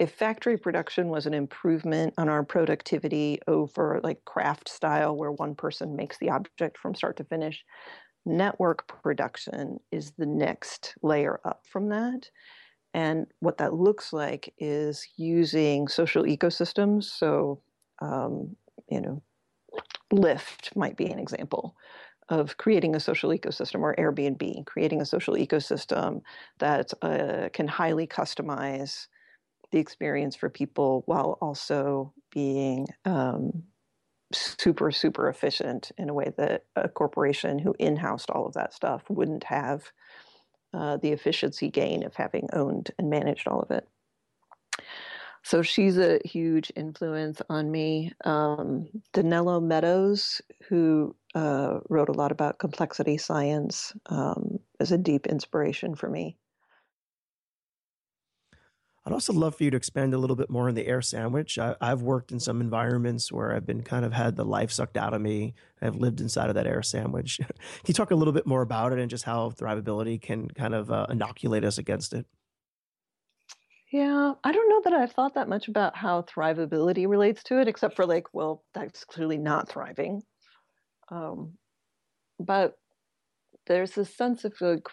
if 0.00 0.10
factory 0.10 0.56
production 0.56 1.06
was 1.06 1.26
an 1.26 1.34
improvement 1.34 2.14
on 2.18 2.28
our 2.28 2.42
productivity 2.42 3.38
over 3.46 4.00
like 4.02 4.24
craft 4.24 4.68
style 4.68 5.16
where 5.16 5.30
one 5.30 5.54
person 5.54 5.94
makes 5.94 6.18
the 6.18 6.30
object 6.30 6.78
from 6.78 6.96
start 6.96 7.16
to 7.18 7.24
finish 7.24 7.62
network 8.26 8.88
production 8.88 9.78
is 9.92 10.12
the 10.18 10.26
next 10.26 10.94
layer 11.02 11.38
up 11.44 11.60
from 11.70 11.90
that 11.90 12.28
and 12.94 13.26
what 13.40 13.58
that 13.58 13.74
looks 13.74 14.12
like 14.12 14.54
is 14.56 15.06
using 15.16 15.88
social 15.88 16.22
ecosystems. 16.22 17.04
So, 17.04 17.60
um, 18.00 18.56
you 18.88 19.00
know, 19.00 19.22
Lyft 20.12 20.74
might 20.76 20.96
be 20.96 21.06
an 21.06 21.18
example 21.18 21.74
of 22.28 22.56
creating 22.56 22.94
a 22.94 23.00
social 23.00 23.30
ecosystem, 23.30 23.80
or 23.80 23.94
Airbnb, 23.96 24.64
creating 24.64 25.02
a 25.02 25.06
social 25.06 25.34
ecosystem 25.34 26.22
that 26.58 26.92
uh, 27.02 27.48
can 27.52 27.68
highly 27.68 28.06
customize 28.06 29.08
the 29.72 29.78
experience 29.78 30.36
for 30.36 30.48
people 30.48 31.02
while 31.06 31.36
also 31.42 32.14
being 32.30 32.86
um, 33.04 33.64
super, 34.32 34.90
super 34.90 35.28
efficient 35.28 35.90
in 35.98 36.08
a 36.08 36.14
way 36.14 36.32
that 36.38 36.64
a 36.76 36.88
corporation 36.88 37.58
who 37.58 37.74
in 37.78 37.96
housed 37.96 38.30
all 38.30 38.46
of 38.46 38.54
that 38.54 38.72
stuff 38.72 39.02
wouldn't 39.08 39.44
have 39.44 39.90
uh, 40.74 40.96
the 40.98 41.12
efficiency 41.12 41.70
gain 41.70 42.04
of 42.04 42.14
having 42.14 42.48
owned 42.52 42.90
and 42.98 43.08
managed 43.08 43.46
all 43.46 43.60
of 43.60 43.70
it. 43.70 43.88
So 45.42 45.60
she's 45.60 45.98
a 45.98 46.20
huge 46.24 46.72
influence 46.74 47.42
on 47.50 47.70
me. 47.70 48.12
Um, 48.24 48.88
Donella 49.12 49.62
Meadows, 49.62 50.40
who 50.68 51.14
uh, 51.34 51.80
wrote 51.90 52.08
a 52.08 52.12
lot 52.12 52.32
about 52.32 52.58
complexity 52.58 53.18
science, 53.18 53.92
um, 54.06 54.58
is 54.80 54.90
a 54.90 54.98
deep 54.98 55.26
inspiration 55.26 55.94
for 55.94 56.08
me. 56.08 56.38
I'd 59.06 59.12
also 59.12 59.34
love 59.34 59.54
for 59.54 59.64
you 59.64 59.70
to 59.70 59.76
expand 59.76 60.14
a 60.14 60.18
little 60.18 60.36
bit 60.36 60.48
more 60.48 60.68
on 60.68 60.74
the 60.74 60.86
air 60.86 61.02
sandwich. 61.02 61.58
I, 61.58 61.76
have 61.80 62.00
worked 62.00 62.32
in 62.32 62.40
some 62.40 62.62
environments 62.62 63.30
where 63.30 63.54
I've 63.54 63.66
been 63.66 63.82
kind 63.82 64.04
of 64.04 64.14
had 64.14 64.34
the 64.34 64.46
life 64.46 64.72
sucked 64.72 64.96
out 64.96 65.12
of 65.12 65.20
me. 65.20 65.54
I've 65.82 65.96
lived 65.96 66.22
inside 66.22 66.48
of 66.48 66.54
that 66.54 66.66
air 66.66 66.82
sandwich. 66.82 67.36
can 67.38 67.54
you 67.86 67.92
talk 67.92 68.12
a 68.12 68.14
little 68.14 68.32
bit 68.32 68.46
more 68.46 68.62
about 68.62 68.92
it 68.92 68.98
and 68.98 69.10
just 69.10 69.24
how 69.24 69.50
thrivability 69.50 70.20
can 70.20 70.48
kind 70.48 70.74
of 70.74 70.90
uh, 70.90 71.06
inoculate 71.10 71.64
us 71.64 71.76
against 71.76 72.14
it? 72.14 72.24
Yeah, 73.92 74.32
I 74.42 74.52
don't 74.52 74.68
know 74.70 74.80
that 74.84 74.98
I've 74.98 75.12
thought 75.12 75.34
that 75.34 75.48
much 75.48 75.68
about 75.68 75.94
how 75.94 76.22
thrivability 76.22 77.06
relates 77.06 77.42
to 77.44 77.60
it, 77.60 77.68
except 77.68 77.94
for 77.94 78.06
like, 78.06 78.32
well, 78.32 78.64
that's 78.72 79.04
clearly 79.04 79.36
not 79.36 79.68
thriving. 79.68 80.22
Um, 81.10 81.58
but 82.40 82.74
there's 83.66 83.96
a 83.98 84.04
sense 84.04 84.44
of 84.44 84.54
like 84.60 84.88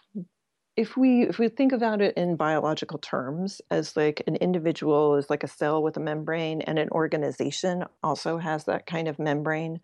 if 0.78 0.96
we 0.96 1.24
if 1.24 1.38
we 1.38 1.50
think 1.50 1.72
about 1.72 2.02
it 2.02 2.16
in 2.16 2.36
biological 2.36 2.98
terms 3.00 3.62
as 3.72 3.96
like 3.98 4.24
an 4.28 4.36
individual 4.38 5.16
is 5.16 5.30
like 5.30 5.44
a 5.44 5.48
cell 5.48 5.84
with 5.84 5.98
a 5.98 6.00
membrane 6.00 6.62
and 6.62 6.80
an 6.80 6.90
organization 6.90 7.84
also 8.04 8.38
has 8.38 8.64
that 8.66 8.86
kind 8.86 9.08
of 9.08 9.20
membrane 9.20 9.82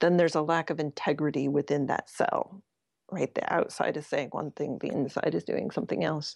then 0.00 0.16
there's 0.16 0.34
a 0.34 0.42
lack 0.42 0.70
of 0.70 0.80
integrity 0.80 1.48
within 1.48 1.86
that 1.86 2.08
cell 2.08 2.62
right? 3.10 3.34
The 3.34 3.52
outside 3.52 3.96
is 3.96 4.06
saying 4.06 4.30
one 4.32 4.50
thing 4.52 4.78
the 4.80 4.90
inside 4.90 5.34
is 5.34 5.44
doing 5.44 5.70
something 5.70 6.04
else. 6.04 6.34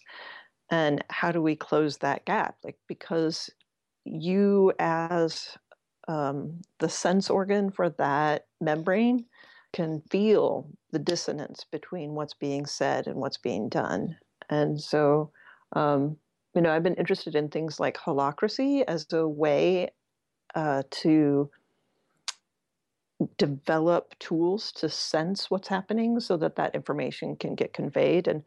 And 0.71 1.03
how 1.09 1.31
do 1.31 1.41
we 1.41 1.55
close 1.55 1.97
that 1.97 2.25
gap? 2.25 2.57
Like 2.63 2.77
because 2.87 3.49
you 4.05 4.71
as 4.79 5.57
um, 6.07 6.61
the 6.79 6.89
sense 6.89 7.29
organ 7.29 7.71
for 7.71 7.89
that 7.91 8.45
membrane 8.61 9.25
can 9.73 10.01
feel 10.09 10.67
the 10.91 10.99
dissonance 10.99 11.65
between 11.71 12.15
what's 12.15 12.33
being 12.33 12.65
said 12.65 13.07
and 13.07 13.17
what's 13.17 13.37
being 13.37 13.69
done. 13.69 14.17
And 14.49 14.79
so, 14.79 15.31
um, 15.73 16.17
you 16.55 16.61
know, 16.61 16.71
I've 16.71 16.83
been 16.83 16.95
interested 16.95 17.35
in 17.35 17.49
things 17.49 17.79
like 17.79 17.97
holacracy 17.97 18.83
as 18.87 19.05
a 19.13 19.27
way 19.27 19.89
uh, 20.55 20.83
to 20.89 21.49
develop 23.37 24.17
tools 24.19 24.71
to 24.71 24.89
sense 24.89 25.51
what's 25.51 25.67
happening 25.67 26.19
so 26.19 26.37
that 26.37 26.55
that 26.55 26.73
information 26.73 27.35
can 27.35 27.53
get 27.53 27.73
conveyed 27.73 28.27
and 28.27 28.43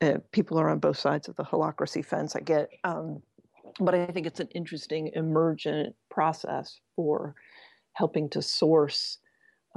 uh, 0.00 0.18
people 0.32 0.58
are 0.58 0.68
on 0.68 0.78
both 0.78 0.98
sides 0.98 1.28
of 1.28 1.36
the 1.36 1.44
holacracy 1.44 2.04
fence 2.04 2.34
i 2.34 2.40
get 2.40 2.68
um, 2.82 3.22
but 3.78 3.94
i 3.94 4.06
think 4.06 4.26
it's 4.26 4.40
an 4.40 4.48
interesting 4.56 5.10
emergent 5.14 5.94
process 6.10 6.80
for 6.96 7.36
helping 7.92 8.28
to 8.28 8.42
source 8.42 9.18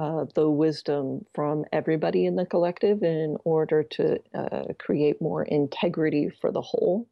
uh, 0.02 0.26
the 0.34 0.50
wisdom 0.50 1.24
from 1.36 1.64
everybody 1.72 2.26
in 2.26 2.36
the 2.36 2.46
collective 2.46 3.04
in 3.04 3.38
order 3.44 3.84
to 3.84 4.18
uh, 4.34 4.64
create 4.80 5.22
more 5.22 5.44
integrity 5.44 6.28
for 6.42 6.52
the 6.52 6.62
whole. 6.62 7.08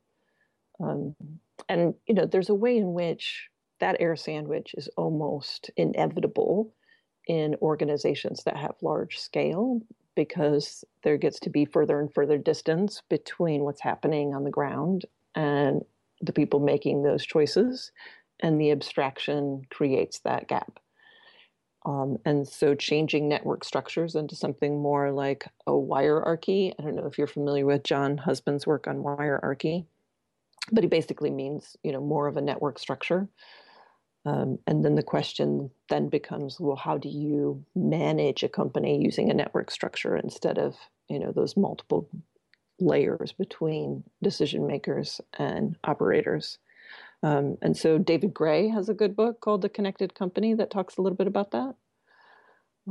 Um, 0.79 1.15
and 1.67 1.93
you 2.07 2.15
know 2.15 2.25
there's 2.25 2.49
a 2.49 2.55
way 2.55 2.77
in 2.77 2.93
which 2.93 3.47
that 3.79 3.97
air 3.99 4.15
sandwich 4.15 4.73
is 4.75 4.89
almost 4.97 5.69
inevitable 5.77 6.73
in 7.27 7.55
organizations 7.61 8.43
that 8.45 8.57
have 8.57 8.73
large 8.81 9.19
scale 9.19 9.81
because 10.15 10.83
there 11.03 11.17
gets 11.17 11.39
to 11.41 11.51
be 11.51 11.65
further 11.65 11.99
and 11.99 12.11
further 12.11 12.39
distance 12.39 13.03
between 13.07 13.61
what's 13.61 13.81
happening 13.81 14.33
on 14.33 14.43
the 14.43 14.49
ground 14.49 15.05
and 15.35 15.83
the 16.21 16.33
people 16.33 16.59
making 16.59 17.03
those 17.03 17.23
choices 17.23 17.91
and 18.39 18.59
the 18.59 18.71
abstraction 18.71 19.61
creates 19.69 20.21
that 20.21 20.47
gap 20.47 20.79
um, 21.85 22.17
and 22.25 22.47
so 22.47 22.75
changing 22.75 23.29
network 23.29 23.63
structures 23.63 24.15
into 24.15 24.35
something 24.35 24.81
more 24.81 25.11
like 25.11 25.45
a 25.67 25.71
wirearchy 25.71 26.73
i 26.79 26.83
don't 26.83 26.95
know 26.95 27.05
if 27.05 27.17
you're 27.17 27.27
familiar 27.27 27.65
with 27.65 27.83
john 27.83 28.17
husband's 28.17 28.67
work 28.67 28.87
on 28.87 28.97
wirearchy 28.97 29.85
but 30.71 30.83
he 30.83 30.87
basically 30.87 31.29
means 31.29 31.75
you 31.83 31.91
know 31.91 32.01
more 32.01 32.27
of 32.27 32.37
a 32.37 32.41
network 32.41 32.79
structure. 32.79 33.27
Um, 34.25 34.59
and 34.67 34.83
then 34.83 34.95
the 34.95 35.03
question 35.03 35.71
then 35.89 36.09
becomes 36.09 36.59
well 36.59 36.75
how 36.75 36.97
do 36.97 37.07
you 37.07 37.63
manage 37.73 38.43
a 38.43 38.49
company 38.49 39.01
using 39.01 39.29
a 39.29 39.33
network 39.33 39.71
structure 39.71 40.17
instead 40.17 40.57
of 40.57 40.75
you 41.09 41.19
know 41.19 41.31
those 41.31 41.55
multiple 41.55 42.09
layers 42.79 43.31
between 43.31 44.03
decision 44.21 44.67
makers 44.67 45.21
and 45.37 45.77
operators 45.85 46.59
um, 47.23 47.57
and 47.61 47.75
so 47.75 47.97
david 47.97 48.33
gray 48.33 48.67
has 48.67 48.89
a 48.89 48.93
good 48.93 49.15
book 49.15 49.39
called 49.41 49.61
the 49.61 49.69
connected 49.69 50.13
company 50.15 50.53
that 50.53 50.71
talks 50.71 50.97
a 50.97 51.01
little 51.01 51.17
bit 51.17 51.27
about 51.27 51.51
that 51.51 51.75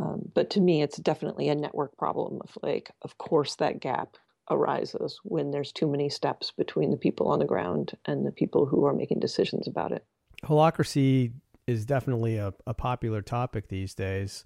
um, 0.00 0.22
but 0.34 0.50
to 0.50 0.60
me 0.60 0.82
it's 0.82 0.98
definitely 0.98 1.48
a 1.48 1.54
network 1.54 1.96
problem 1.96 2.40
of 2.42 2.56
like 2.62 2.90
of 3.02 3.18
course 3.18 3.56
that 3.56 3.80
gap 3.80 4.16
arises 4.50 5.20
when 5.24 5.50
there's 5.50 5.72
too 5.72 5.86
many 5.86 6.08
steps 6.08 6.52
between 6.56 6.90
the 6.90 6.96
people 6.96 7.28
on 7.28 7.38
the 7.38 7.44
ground 7.44 7.92
and 8.06 8.26
the 8.26 8.32
people 8.32 8.66
who 8.66 8.84
are 8.84 8.94
making 8.94 9.20
decisions 9.20 9.66
about 9.66 9.92
it. 9.92 10.04
Holacracy 10.44 11.32
is 11.66 11.84
definitely 11.84 12.36
a, 12.36 12.54
a 12.66 12.74
popular 12.74 13.22
topic 13.22 13.68
these 13.68 13.94
days. 13.94 14.44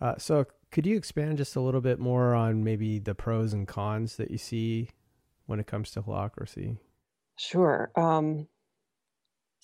Uh, 0.00 0.14
so, 0.18 0.46
could 0.72 0.86
you 0.86 0.96
expand 0.96 1.38
just 1.38 1.56
a 1.56 1.60
little 1.60 1.80
bit 1.80 1.98
more 1.98 2.34
on 2.34 2.64
maybe 2.64 2.98
the 2.98 3.14
pros 3.14 3.52
and 3.52 3.68
cons 3.68 4.16
that 4.16 4.30
you 4.30 4.38
see 4.38 4.90
when 5.46 5.60
it 5.60 5.66
comes 5.66 5.90
to 5.92 6.02
holacracy? 6.02 6.76
Sure. 7.36 7.90
Um, 7.96 8.48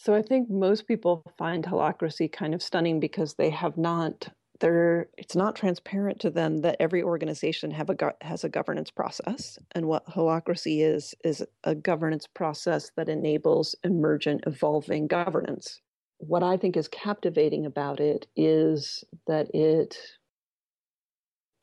so, 0.03 0.15
I 0.17 0.23
think 0.23 0.51
most 0.51 0.89
people 0.89 1.23
find 1.39 1.63
holacracy 1.65 2.33
kind 2.33 2.55
of 2.55 2.63
stunning 2.63 2.99
because 2.99 3.35
they 3.35 3.51
have 3.51 3.77
not 3.79 4.29
they're 4.59 5.09
it's 5.17 5.37
not 5.37 5.55
transparent 5.55 6.19
to 6.21 6.31
them 6.31 6.59
that 6.63 6.77
every 6.81 7.05
organization 7.05 7.71
have 7.71 7.89
a 7.89 8.13
has 8.21 8.43
a 8.43 8.49
governance 8.49 8.91
process. 8.91 9.61
And 9.77 9.87
what 9.87 10.05
holacracy 10.07 10.85
is 10.85 11.15
is 11.23 11.47
a 11.63 11.77
governance 11.77 12.27
process 12.27 12.91
that 12.97 13.09
enables 13.09 13.77
emergent 13.85 14.43
evolving 14.45 15.07
governance. 15.07 15.81
What 16.19 16.43
i 16.43 16.57
think 16.57 16.77
is 16.77 16.89
captivating 16.89 17.65
about 17.65 18.01
it 18.01 18.27
is 18.35 19.05
that 19.29 19.55
it 19.55 19.97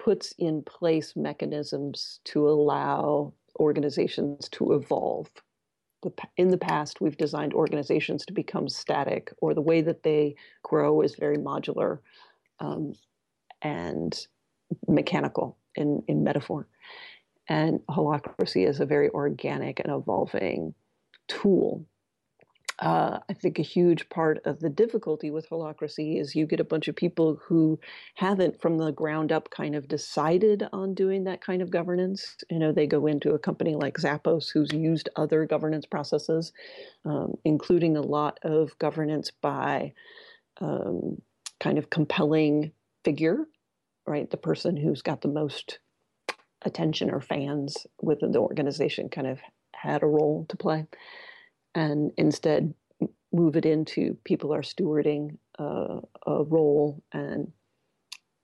puts 0.02 0.34
in 0.38 0.64
place 0.64 1.14
mechanisms 1.14 2.22
to 2.24 2.48
allow 2.48 3.34
organizations 3.60 4.48
to 4.54 4.72
evolve 4.72 5.30
in 6.38 6.50
the 6.50 6.58
past 6.58 7.02
we've 7.02 7.18
designed 7.18 7.54
organizations 7.54 8.26
to 8.26 8.34
become 8.34 8.70
static 8.70 9.34
or 9.42 9.54
the 9.54 9.62
way 9.62 9.82
that 9.82 10.04
they 10.04 10.36
grow 10.64 11.02
is 11.02 11.16
very 11.16 11.38
modular 11.38 12.00
um, 12.60 12.94
and 13.62 14.28
mechanical 14.88 15.58
in, 15.76 16.04
in 16.08 16.24
metaphor. 16.24 16.68
And 17.48 17.80
holacracy 17.90 18.68
is 18.68 18.80
a 18.80 18.86
very 18.86 19.10
organic 19.10 19.80
and 19.80 19.92
evolving 19.92 20.74
tool. 21.28 21.86
Uh, 22.80 23.20
I 23.30 23.34
think 23.34 23.60
a 23.60 23.64
huge 23.64 24.08
part 24.08 24.40
of 24.46 24.62
the 24.62 24.70
difficulty 24.70 25.32
with 25.32 25.50
holacracy 25.50 26.20
is 26.20 26.34
you 26.34 26.46
get 26.46 26.62
a 26.62 26.66
bunch 26.66 26.88
of 26.88 26.96
people 26.96 27.38
who 27.44 27.78
haven't, 28.16 28.62
from 28.62 28.78
the 28.78 28.92
ground 28.92 29.34
up, 29.34 29.50
kind 29.50 29.76
of 29.76 29.90
decided 29.90 30.66
on 30.72 30.94
doing 30.94 31.26
that 31.26 31.42
kind 31.42 31.62
of 31.62 31.72
governance. 31.72 32.38
You 32.50 32.58
know, 32.60 32.72
they 32.72 32.88
go 32.88 33.06
into 33.06 33.34
a 33.34 33.40
company 33.40 33.76
like 33.76 33.98
Zappos, 33.98 34.50
who's 34.54 34.72
used 34.72 35.10
other 35.18 35.46
governance 35.46 35.86
processes, 35.86 36.54
um, 37.04 37.36
including 37.44 37.98
a 37.98 38.02
lot 38.02 38.40
of 38.44 38.78
governance 38.80 39.30
by 39.30 39.92
um, 40.62 41.22
kind 41.60 41.78
of 41.78 41.90
compelling 41.90 42.72
figure, 43.04 43.40
right? 44.08 44.30
The 44.30 44.38
person 44.38 44.78
who's 44.78 45.02
got 45.02 45.20
the 45.20 45.28
most 45.28 45.80
attention 46.62 47.10
or 47.12 47.20
fans 47.20 47.88
within 48.02 48.32
the 48.32 48.40
organization 48.40 49.10
kind 49.10 49.28
of 49.28 49.40
had 49.74 50.02
a 50.02 50.08
role 50.08 50.46
to 50.48 50.58
play. 50.58 50.86
And 51.76 52.12
instead, 52.18 52.74
move 53.32 53.56
it 53.56 53.66
into 53.66 54.18
people 54.24 54.54
are 54.54 54.62
stewarding 54.62 55.38
uh, 55.60 56.00
a 56.26 56.44
role 56.44 57.04
and 57.12 57.52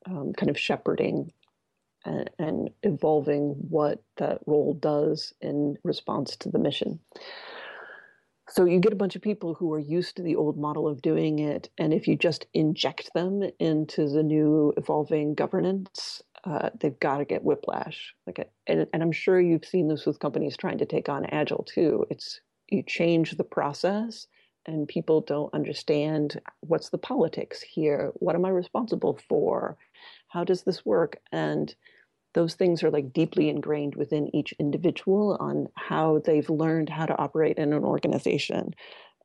um, 0.05 0.33
kind 0.33 0.49
of 0.49 0.59
shepherding 0.59 1.31
and, 2.05 2.29
and, 2.37 2.69
evolving 2.83 3.55
what 3.69 4.03
that 4.17 4.39
role 4.45 4.75
does 4.75 5.33
in 5.41 5.75
response 5.83 6.35
to 6.35 6.49
the 6.49 6.59
mission. 6.59 6.99
So 8.47 8.65
you 8.65 8.79
get 8.79 8.93
a 8.93 8.97
bunch 8.97 9.15
of 9.15 9.23
people 9.23 9.55
who 9.55 9.73
are 9.73 9.79
used 9.79 10.17
to 10.17 10.21
the 10.21 10.35
old 10.35 10.55
model 10.55 10.87
of 10.87 11.01
doing 11.01 11.39
it, 11.39 11.69
and 11.79 11.91
if 11.91 12.07
you 12.07 12.15
just 12.15 12.45
inject 12.53 13.09
them 13.15 13.41
into 13.59 14.07
the 14.07 14.21
new 14.21 14.71
evolving 14.77 15.33
governance, 15.33 16.21
uh, 16.43 16.69
they've 16.79 16.99
got 16.99 17.17
to 17.17 17.25
get 17.25 17.43
whiplash. 17.43 18.13
Like, 18.27 18.47
and, 18.67 18.85
and 18.93 19.01
I'm 19.01 19.11
sure 19.11 19.41
you've 19.41 19.65
seen 19.65 19.87
this 19.87 20.05
with 20.05 20.19
companies 20.19 20.55
trying 20.55 20.77
to 20.77 20.85
take 20.85 21.09
on 21.09 21.25
agile 21.25 21.63
too. 21.63 22.05
It's 22.11 22.39
you 22.69 22.83
change 22.83 23.31
the 23.31 23.43
process, 23.43 24.27
and 24.65 24.87
people 24.87 25.21
don't 25.21 25.53
understand 25.53 26.41
what's 26.61 26.89
the 26.89 26.97
politics 26.97 27.61
here. 27.61 28.11
What 28.15 28.35
am 28.35 28.45
I 28.45 28.49
responsible 28.49 29.19
for? 29.29 29.77
How 30.29 30.43
does 30.43 30.63
this 30.63 30.85
work? 30.85 31.17
And 31.31 31.73
those 32.33 32.55
things 32.55 32.83
are 32.83 32.91
like 32.91 33.13
deeply 33.13 33.49
ingrained 33.49 33.95
within 33.95 34.35
each 34.35 34.53
individual 34.59 35.37
on 35.39 35.67
how 35.75 36.21
they've 36.25 36.49
learned 36.49 36.89
how 36.89 37.05
to 37.05 37.17
operate 37.17 37.57
in 37.57 37.73
an 37.73 37.83
organization. 37.83 38.73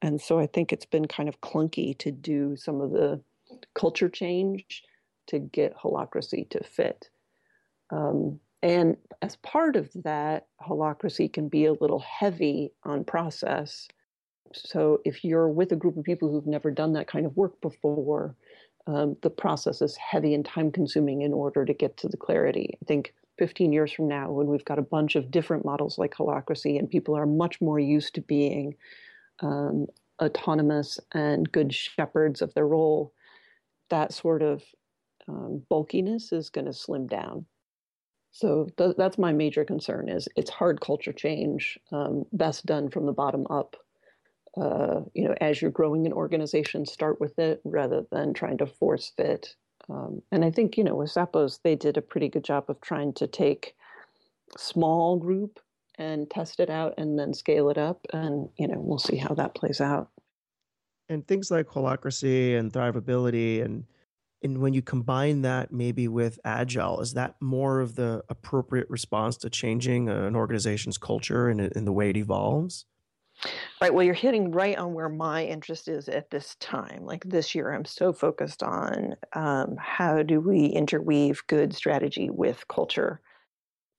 And 0.03 0.21
so 0.21 0.39
I 0.39 0.47
think 0.47 0.73
it's 0.73 0.87
been 0.87 1.07
kind 1.07 1.29
of 1.29 1.41
clunky 1.41 1.99
to 1.99 2.13
do 2.13 2.57
some 2.57 2.81
of 2.81 2.93
the 2.93 3.21
culture 3.75 4.09
change 4.09 4.85
to 5.27 5.39
get 5.39 5.77
holacracy 5.77 6.49
to 6.51 6.63
fit. 6.63 7.11
Um, 7.91 8.41
and 8.63 8.97
as 9.23 9.37
part 9.37 9.77
of 9.77 9.91
that, 10.05 10.47
holacracy 10.63 11.33
can 11.33 11.49
be 11.49 11.67
a 11.67 11.73
little 11.73 12.01
heavy 12.01 12.73
on 12.85 13.05
process. 13.05 13.89
So 14.53 15.01
if 15.05 15.25
you're 15.25 15.49
with 15.49 15.73
a 15.73 15.77
group 15.77 15.97
of 15.97 16.05
people 16.05 16.31
who've 16.31 16.47
never 16.47 16.71
done 16.71 16.93
that 16.95 17.07
kind 17.07 17.25
of 17.25 17.37
work 17.37 17.61
before, 17.61 18.35
um, 18.87 19.17
the 19.23 19.31
process 19.31 19.81
is 19.83 19.97
heavy 19.97 20.35
and 20.35 20.45
time 20.45 20.73
consuming 20.73 21.23
in 21.23 21.33
order 21.33 21.65
to 21.65 21.73
get 21.73 21.97
to 21.99 22.09
the 22.09 22.17
clarity. 22.17 22.79
I 22.83 22.85
think 22.87 23.15
15 23.39 23.73
years 23.73 23.93
from 23.93 24.09
now, 24.09 24.31
when 24.31 24.47
we've 24.47 24.65
got 24.65 24.79
a 24.79 24.83
bunch 24.83 25.17
of 25.17 25.31
different 25.31 25.65
models 25.65 25.99
like 25.99 26.15
holacracy 26.15 26.79
and 26.79 26.91
people 26.91 27.17
are 27.17 27.27
much 27.27 27.61
more 27.61 27.79
used 27.79 28.15
to 28.15 28.21
being 28.21 28.75
um, 29.41 29.87
autonomous 30.21 31.01
and 31.13 31.51
good 31.51 31.73
shepherds 31.73 32.43
of 32.43 32.53
their 32.55 32.67
role, 32.67 33.15
that 33.89 34.13
sort 34.13 34.43
of 34.43 34.63
um, 35.29 35.63
bulkiness 35.71 36.33
is 36.33 36.51
going 36.51 36.67
to 36.67 36.73
slim 36.73 37.07
down. 37.07 37.47
So 38.33 38.69
th- 38.77 38.97
that's 38.97 39.19
my 39.19 39.33
major 39.33 39.65
concern 39.65 40.09
is 40.09 40.29
it's 40.37 40.51
hard 40.51 40.81
culture 40.81 41.13
change, 41.13 41.79
um, 41.93 42.25
best 42.33 42.67
done 42.67 42.89
from 42.89 43.07
the 43.07 43.13
bottom 43.13 43.47
up 43.51 43.77
uh, 44.57 45.03
you 45.15 45.25
know, 45.25 45.35
as 45.41 45.63
you're 45.63 45.71
growing 45.71 46.07
an 46.07 46.13
organization, 46.13 46.85
start 46.85 47.21
with 47.21 47.39
it 47.39 47.61
rather 47.65 48.05
than 48.11 48.35
trying 48.35 48.59
to 48.59 48.67
force 48.67 49.13
fit. 49.17 49.55
Um, 49.89 50.23
and 50.31 50.45
I 50.45 50.51
think, 50.51 50.77
you 50.77 50.85
know, 50.85 50.97
with 50.97 51.11
Zappos, 51.11 51.61
they 51.63 51.77
did 51.77 51.97
a 51.97 52.03
pretty 52.03 52.29
good 52.29 52.45
job 52.45 52.65
of 52.69 52.81
trying 52.81 53.13
to 53.15 53.27
take 53.27 53.75
small 54.57 55.17
group 55.17 55.61
and 55.99 56.29
test 56.31 56.61
it 56.61 56.71
out 56.71 56.95
and 56.99 57.19
then 57.19 57.33
scale 57.33 57.71
it 57.71 57.79
up. 57.79 58.07
And, 58.13 58.49
you 58.57 58.67
know, 58.67 58.79
we'll 58.79 58.99
see 58.99 59.17
how 59.17 59.35
that 59.35 59.55
plays 59.55 59.81
out. 59.81 60.11
And 61.09 61.27
things 61.27 61.51
like 61.51 61.67
holacracy 61.67 62.57
and 62.57 62.73
thrivability 62.73 63.65
and 63.65 63.85
and 64.43 64.59
when 64.59 64.73
you 64.73 64.83
combine 64.83 65.43
that 65.43 65.73
maybe 65.73 66.09
with 66.09 66.39
agile, 66.45 67.01
is 67.01 67.13
that 67.15 67.35
more 67.41 67.81
of 67.81 67.95
the 67.97 68.23
appropriate 68.29 68.89
response 68.89 69.37
to 69.39 69.51
changing 69.51 70.09
an 70.09 70.35
organization's 70.35 70.99
culture 70.99 71.49
and, 71.49 71.61
and 71.61 71.87
the 71.87 71.93
way 71.93 72.11
it 72.11 72.17
evolves? 72.17 72.87
Right. 73.81 73.93
Well, 73.93 74.05
you're 74.05 74.15
hitting 74.15 74.51
right 74.51 74.77
on 74.77 74.93
where 74.93 75.09
my 75.09 75.45
interest 75.45 75.89
is 75.89 76.09
at 76.09 76.31
this 76.31 76.57
time. 76.61 77.05
Like 77.05 77.25
this 77.25 77.55
year, 77.55 77.73
I'm 77.73 77.87
so 77.87 78.13
focused 78.13 78.63
on 78.63 79.17
um, 79.33 79.77
how 79.79 80.23
do 80.23 80.41
we 80.41 80.67
interweave 80.67 81.43
good 81.47 81.75
strategy 81.75 82.29
with 82.29 82.69
culture 82.69 83.21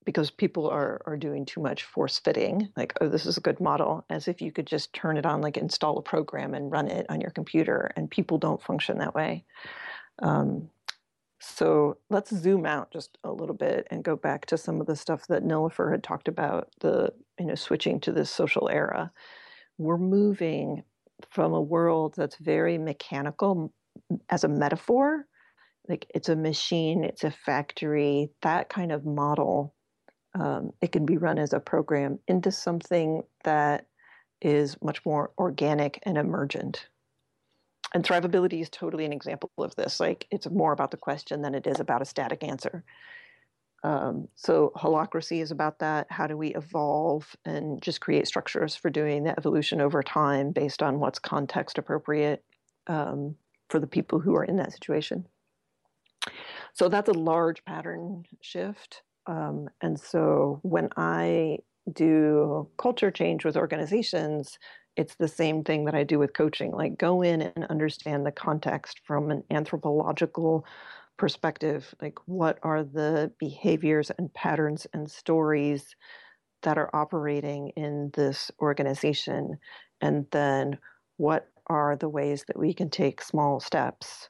because 0.06 0.32
people 0.32 0.68
are, 0.68 1.02
are 1.06 1.18
doing 1.18 1.46
too 1.46 1.62
much 1.62 1.84
force 1.84 2.20
fitting. 2.20 2.70
Like, 2.76 2.94
oh, 3.02 3.08
this 3.08 3.26
is 3.26 3.38
a 3.38 3.42
good 3.42 3.60
model, 3.60 4.04
as 4.10 4.28
if 4.28 4.42
you 4.42 4.52
could 4.52 4.66
just 4.66 4.94
turn 4.94 5.18
it 5.18 5.26
on, 5.26 5.42
like 5.42 5.58
install 5.58 5.98
a 5.98 6.02
program 6.02 6.54
and 6.54 6.72
run 6.72 6.88
it 6.88 7.06
on 7.10 7.22
your 7.22 7.32
computer. 7.32 7.92
And 7.96 8.10
people 8.10 8.38
don't 8.38 8.62
function 8.62 8.98
that 8.98 9.14
way. 9.14 9.44
Um, 10.22 10.70
so 11.40 11.98
let's 12.10 12.36
zoom 12.36 12.66
out 12.66 12.92
just 12.92 13.18
a 13.24 13.32
little 13.32 13.56
bit 13.56 13.88
and 13.90 14.04
go 14.04 14.16
back 14.16 14.46
to 14.48 14.58
some 14.58 14.80
of 14.80 14.88
the 14.88 14.96
stuff 14.96 15.26
that 15.28 15.44
Nilofer 15.44 15.92
had 15.92 16.04
talked 16.04 16.28
about, 16.28 16.70
the 16.82 17.12
you 17.40 17.48
know 17.48 17.56
switching 17.56 18.00
to 18.02 18.12
this 18.12 18.30
social 18.30 18.70
era. 18.70 19.12
We're 19.78 19.98
moving 19.98 20.84
from 21.30 21.54
a 21.54 21.62
world 21.62 22.14
that's 22.16 22.36
very 22.38 22.78
mechanical 22.78 23.74
as 24.30 24.44
a 24.44 24.48
metaphor, 24.48 25.26
like 25.90 26.06
it's 26.14 26.30
a 26.30 26.36
machine, 26.36 27.04
it's 27.04 27.24
a 27.24 27.32
factory, 27.32 28.30
that 28.44 28.70
kind 28.70 28.92
of 28.92 29.06
model. 29.06 29.74
Um, 30.40 30.72
it 30.82 30.92
can 30.92 31.06
be 31.06 31.18
run 31.18 31.40
as 31.40 31.54
a 31.54 31.60
program 31.60 32.20
into 32.28 32.52
something 32.52 33.24
that 33.44 33.88
is 34.42 34.78
much 34.82 35.06
more 35.06 35.32
organic 35.38 36.00
and 36.04 36.18
emergent 36.18 36.88
and 37.94 38.04
thrivability 38.04 38.62
is 38.62 38.70
totally 38.70 39.06
an 39.06 39.14
example 39.14 39.52
of 39.58 39.76
this. 39.76 40.00
Like 40.00 40.28
it's 40.32 40.50
more 40.50 40.74
about 40.74 40.92
the 40.92 40.98
question 40.98 41.42
than 41.42 41.56
it 41.56 41.68
is 41.68 41.80
about 41.80 42.02
a 42.02 42.06
static 42.06 42.44
answer. 42.44 42.84
Um, 43.84 44.28
so 44.36 44.72
holacracy 44.76 45.42
is 45.42 45.52
about 45.52 45.80
that. 45.80 46.08
How 46.10 46.28
do 46.28 46.38
we 46.38 46.54
evolve 46.54 47.36
and 47.46 47.82
just 47.82 48.00
create 48.00 48.28
structures 48.28 48.76
for 48.76 48.90
doing 48.90 49.24
the 49.24 49.38
evolution 49.38 49.82
over 49.82 50.04
time 50.04 50.52
based 50.52 50.84
on 50.84 51.00
what's 51.00 51.20
context 51.20 51.78
appropriate 51.78 52.44
um, 52.88 53.36
for 53.70 53.80
the 53.80 53.88
people 53.88 54.20
who 54.20 54.36
are 54.36 54.44
in 54.44 54.58
that 54.58 54.72
situation? 54.72 55.26
So 56.74 56.90
that's 56.90 57.10
a 57.10 57.14
large 57.14 57.66
pattern 57.66 58.24
shift. 58.42 59.02
Um, 59.26 59.70
and 59.82 60.00
so 60.00 60.60
when 60.62 60.90
I 60.96 61.58
do 61.92 62.70
culture 62.78 63.12
change 63.12 63.44
with 63.44 63.58
organizations, 63.58 64.60
it's 64.96 65.16
the 65.16 65.28
same 65.28 65.64
thing 65.64 65.86
that 65.86 65.96
I 65.96 66.04
do 66.04 66.20
with 66.20 66.34
coaching. 66.34 66.72
Like, 66.72 66.98
go 66.98 67.22
in 67.22 67.42
and 67.42 67.66
understand 67.66 68.26
the 68.26 68.32
context 68.32 69.02
from 69.06 69.32
an 69.32 69.44
anthropological 69.50 70.66
perspective. 71.18 71.94
Like, 72.02 72.18
what 72.26 72.60
are 72.64 72.84
the 72.84 73.32
behaviors 73.40 74.12
and 74.12 74.34
patterns 74.34 74.88
and 74.94 75.10
stories 75.10 75.96
that 76.64 76.78
are 76.78 76.90
operating 76.94 77.70
in 77.70 78.12
this 78.14 78.52
organization? 78.62 79.58
And 80.02 80.28
then, 80.32 80.78
what 81.18 81.48
are 81.68 81.96
the 81.96 82.10
ways 82.10 82.46
that 82.48 82.60
we 82.60 82.74
can 82.74 82.90
take 82.90 83.22
small 83.22 83.60
steps 83.60 84.30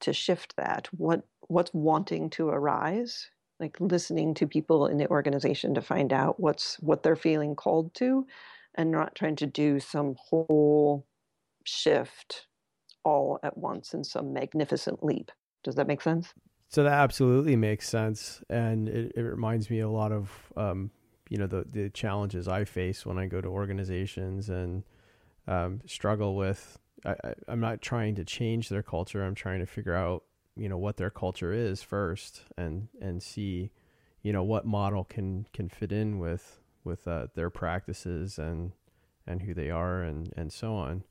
to 0.00 0.12
shift 0.12 0.56
that? 0.56 0.88
What 0.92 1.22
what's 1.48 1.72
wanting 1.74 2.30
to 2.30 2.48
arise? 2.48 3.28
Like 3.60 3.76
listening 3.80 4.34
to 4.34 4.46
people 4.46 4.86
in 4.86 4.98
the 4.98 5.08
organization 5.08 5.74
to 5.74 5.82
find 5.82 6.12
out 6.12 6.40
what's 6.40 6.76
what 6.80 7.02
they're 7.02 7.16
feeling 7.16 7.54
called 7.56 7.94
to 7.94 8.26
and 8.74 8.90
not 8.90 9.14
trying 9.14 9.36
to 9.36 9.46
do 9.46 9.80
some 9.80 10.16
whole 10.18 11.06
shift 11.64 12.46
all 13.04 13.38
at 13.42 13.56
once 13.56 13.94
in 13.94 14.04
some 14.04 14.32
magnificent 14.32 15.02
leap. 15.02 15.30
Does 15.64 15.74
that 15.76 15.86
make 15.86 16.00
sense? 16.00 16.32
So 16.68 16.82
that 16.84 16.92
absolutely 16.92 17.54
makes 17.54 17.88
sense, 17.88 18.42
and 18.48 18.88
it, 18.88 19.12
it 19.14 19.20
reminds 19.20 19.68
me 19.68 19.80
a 19.80 19.90
lot 19.90 20.10
of 20.10 20.30
um, 20.56 20.90
you 21.28 21.36
know 21.36 21.46
the 21.46 21.66
the 21.70 21.90
challenges 21.90 22.48
I 22.48 22.64
face 22.64 23.04
when 23.04 23.18
I 23.18 23.26
go 23.26 23.42
to 23.42 23.48
organizations 23.48 24.48
and 24.48 24.82
um, 25.46 25.82
struggle 25.86 26.34
with. 26.34 26.78
I, 27.04 27.14
I'm 27.46 27.60
not 27.60 27.82
trying 27.82 28.14
to 28.14 28.24
change 28.24 28.70
their 28.70 28.82
culture. 28.82 29.22
I'm 29.22 29.34
trying 29.34 29.60
to 29.60 29.66
figure 29.66 29.94
out 29.94 30.24
you 30.56 30.68
know 30.68 30.78
what 30.78 30.96
their 30.96 31.10
culture 31.10 31.52
is 31.52 31.82
first, 31.82 32.42
and 32.56 32.88
and 33.02 33.22
see 33.22 33.70
you 34.22 34.32
know 34.32 34.42
what 34.42 34.64
model 34.64 35.04
can 35.04 35.46
can 35.52 35.68
fit 35.68 35.92
in 35.92 36.18
with 36.18 36.61
with 36.84 37.06
uh, 37.06 37.28
their 37.34 37.50
practices 37.50 38.38
and 38.38 38.72
and 39.26 39.42
who 39.42 39.54
they 39.54 39.70
are 39.70 40.02
and 40.02 40.32
and 40.36 40.52
so 40.52 40.74
on. 40.74 41.04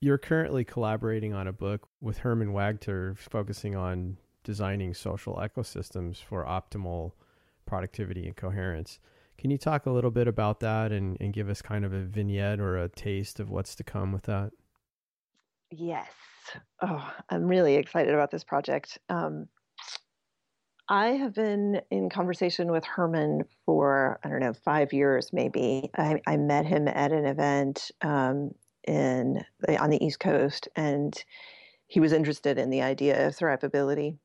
You're 0.00 0.18
currently 0.18 0.64
collaborating 0.64 1.34
on 1.34 1.48
a 1.48 1.52
book 1.52 1.88
with 2.00 2.18
Herman 2.18 2.52
Wagter 2.52 3.18
focusing 3.18 3.74
on 3.74 4.16
designing 4.44 4.94
social 4.94 5.34
ecosystems 5.34 6.22
for 6.22 6.44
optimal 6.44 7.12
productivity 7.66 8.26
and 8.26 8.36
coherence. 8.36 9.00
Can 9.36 9.50
you 9.50 9.58
talk 9.58 9.86
a 9.86 9.90
little 9.90 10.10
bit 10.10 10.26
about 10.26 10.60
that 10.60 10.90
and, 10.90 11.16
and 11.20 11.32
give 11.32 11.48
us 11.48 11.62
kind 11.62 11.84
of 11.84 11.92
a 11.92 12.00
vignette 12.00 12.60
or 12.60 12.76
a 12.76 12.88
taste 12.88 13.40
of 13.40 13.50
what's 13.50 13.74
to 13.76 13.84
come 13.84 14.12
with 14.12 14.24
that? 14.24 14.52
Yes. 15.70 16.08
Oh, 16.80 17.12
I'm 17.28 17.46
really 17.46 17.74
excited 17.74 18.14
about 18.14 18.30
this 18.30 18.42
project. 18.42 18.98
Um, 19.08 19.48
I 20.88 21.08
have 21.08 21.34
been 21.34 21.82
in 21.90 22.08
conversation 22.08 22.70
with 22.70 22.84
Herman 22.84 23.44
for, 23.66 24.18
I 24.24 24.28
don't 24.28 24.40
know, 24.40 24.54
five 24.54 24.92
years 24.92 25.32
maybe. 25.32 25.90
I, 25.96 26.20
I 26.26 26.36
met 26.38 26.64
him 26.64 26.88
at 26.88 27.12
an 27.12 27.26
event 27.26 27.90
um, 28.00 28.52
in 28.86 29.44
on 29.78 29.90
the 29.90 30.02
East 30.02 30.18
Coast, 30.18 30.68
and 30.76 31.14
he 31.86 32.00
was 32.00 32.12
interested 32.12 32.58
in 32.58 32.70
the 32.70 32.82
idea 32.82 33.26
of 33.26 33.36
thrivability. 33.36 34.16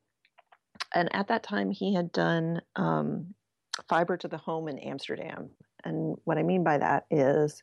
And 0.95 1.13
at 1.13 1.28
that 1.28 1.43
time, 1.43 1.69
he 1.69 1.93
had 1.93 2.12
done 2.13 2.62
um, 2.78 3.34
fiber 3.89 4.15
to 4.17 4.28
the 4.28 4.38
home 4.38 4.69
in 4.69 4.80
Amsterdam. 4.80 5.49
And 5.84 6.15
what 6.23 6.38
I 6.38 6.43
mean 6.43 6.63
by 6.63 6.78
that 6.78 7.06
is 7.12 7.62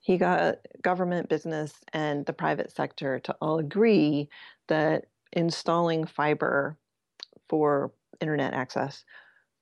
he 0.00 0.18
got 0.18 0.56
government, 0.82 1.30
business, 1.30 1.72
and 1.92 2.26
the 2.26 2.32
private 2.32 2.70
sector 2.70 3.18
to 3.20 3.34
all 3.40 3.58
agree 3.58 4.28
that 4.68 5.06
installing 5.32 6.04
fiber 6.04 6.76
for 7.48 7.92
internet 8.22 8.54
access 8.54 9.04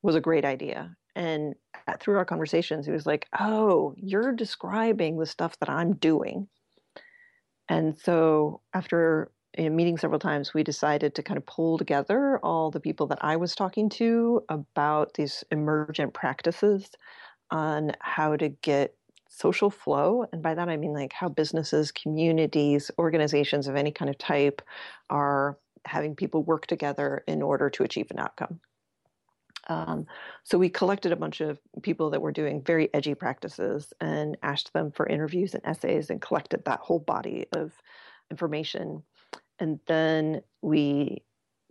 was 0.03 0.14
a 0.14 0.20
great 0.20 0.44
idea. 0.44 0.94
And 1.16 1.55
through 1.99 2.18
our 2.18 2.25
conversations, 2.25 2.87
he 2.87 2.92
was 2.92 3.07
like, 3.07 3.27
Oh, 3.38 3.94
you're 3.96 4.33
describing 4.33 5.18
the 5.18 5.27
stuff 5.27 5.59
that 5.59 5.68
I'm 5.68 5.94
doing. 5.94 6.49
And 7.68 7.99
so 7.99 8.61
after 8.75 9.33
know, 9.59 9.70
meeting 9.70 9.96
several 9.96 10.20
times, 10.20 10.55
we 10.55 10.62
decided 10.62 11.14
to 11.14 11.23
kind 11.23 11.38
of 11.38 11.46
pull 11.46 11.79
together 11.79 12.38
all 12.42 12.70
the 12.70 12.81
people 12.81 13.07
that 13.09 13.18
I 13.23 13.37
was 13.37 13.55
talking 13.55 13.88
to 13.90 14.42
about 14.49 15.14
these 15.14 15.44
emergent 15.51 16.14
practices 16.14 16.90
on 17.51 17.92
how 18.01 18.37
to 18.37 18.49
get 18.49 18.94
social 19.29 19.70
flow. 19.70 20.27
And 20.33 20.42
by 20.42 20.55
that, 20.55 20.68
I 20.68 20.77
mean 20.77 20.92
like 20.92 21.12
how 21.12 21.29
businesses, 21.29 21.92
communities, 21.92 22.90
organizations 22.99 23.66
of 23.66 23.77
any 23.77 23.90
kind 23.90 24.09
of 24.09 24.18
type 24.18 24.62
are 25.09 25.59
having 25.84 26.14
people 26.14 26.42
work 26.42 26.66
together 26.66 27.24
in 27.26 27.42
order 27.42 27.70
to 27.70 27.82
achieve 27.82 28.10
an 28.10 28.18
outcome. 28.18 28.60
Um, 29.68 30.06
so 30.42 30.58
we 30.58 30.68
collected 30.68 31.12
a 31.12 31.16
bunch 31.16 31.40
of 31.40 31.58
people 31.82 32.10
that 32.10 32.22
were 32.22 32.32
doing 32.32 32.62
very 32.62 32.92
edgy 32.94 33.14
practices 33.14 33.92
and 34.00 34.36
asked 34.42 34.72
them 34.72 34.90
for 34.90 35.06
interviews 35.06 35.54
and 35.54 35.64
essays 35.64 36.10
and 36.10 36.20
collected 36.20 36.64
that 36.64 36.80
whole 36.80 36.98
body 36.98 37.46
of 37.52 37.72
information. 38.30 39.02
And 39.58 39.78
then 39.86 40.42
we 40.62 41.22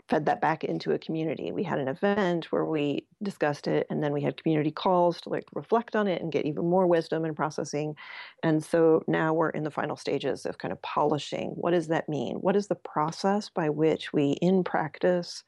fed 0.10 0.26
that 0.26 0.42
back 0.42 0.64
into 0.64 0.92
a 0.92 1.00
community. 1.00 1.52
We 1.52 1.64
had 1.64 1.78
an 1.78 1.88
event 1.88 2.52
where 2.52 2.66
we 2.66 3.06
discussed 3.22 3.68
it, 3.68 3.86
and 3.90 4.04
then 4.04 4.12
we 4.12 4.22
had 4.22 4.42
community 4.42 4.72
calls 4.72 5.22
to 5.22 5.30
like 5.30 5.46
reflect 5.54 5.96
on 5.96 6.08
it 6.08 6.22
and 6.22 6.32
get 6.32 6.46
even 6.46 6.68
more 6.68 6.88
wisdom 6.88 7.26
and 7.26 7.36
processing. 7.36 7.96
And 8.42 8.64
so 8.64 9.04
now 9.08 9.34
we're 9.34 9.52
in 9.52 9.64
the 9.64 9.72
final 9.72 9.96
stages 9.96 10.48
of 10.48 10.58
kind 10.58 10.72
of 10.72 10.82
polishing. 10.82 11.50
What 11.50 11.72
does 11.72 11.88
that 11.88 12.10
mean? 12.10 12.38
What 12.38 12.56
is 12.56 12.68
the 12.68 12.76
process 12.76 13.50
by 13.50 13.70
which 13.70 14.12
we, 14.12 14.32
in 14.42 14.64
practice, 14.64 15.44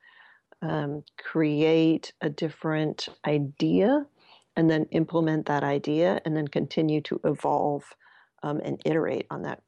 um, 0.62 1.04
create 1.17 2.13
a 2.21 2.30
different 2.30 3.10
idea 3.26 4.06
and 4.56 4.69
then 4.69 4.86
implement 4.91 5.47
that 5.47 5.63
idea 5.63 6.21
and 6.24 6.38
then 6.38 6.47
continue 6.47 7.02
to 7.02 7.19
evolve 7.24 7.95
um, 8.43 8.62
and 8.63 8.80
iterate 8.86 9.26
on 9.32 9.41
that 9.41 9.63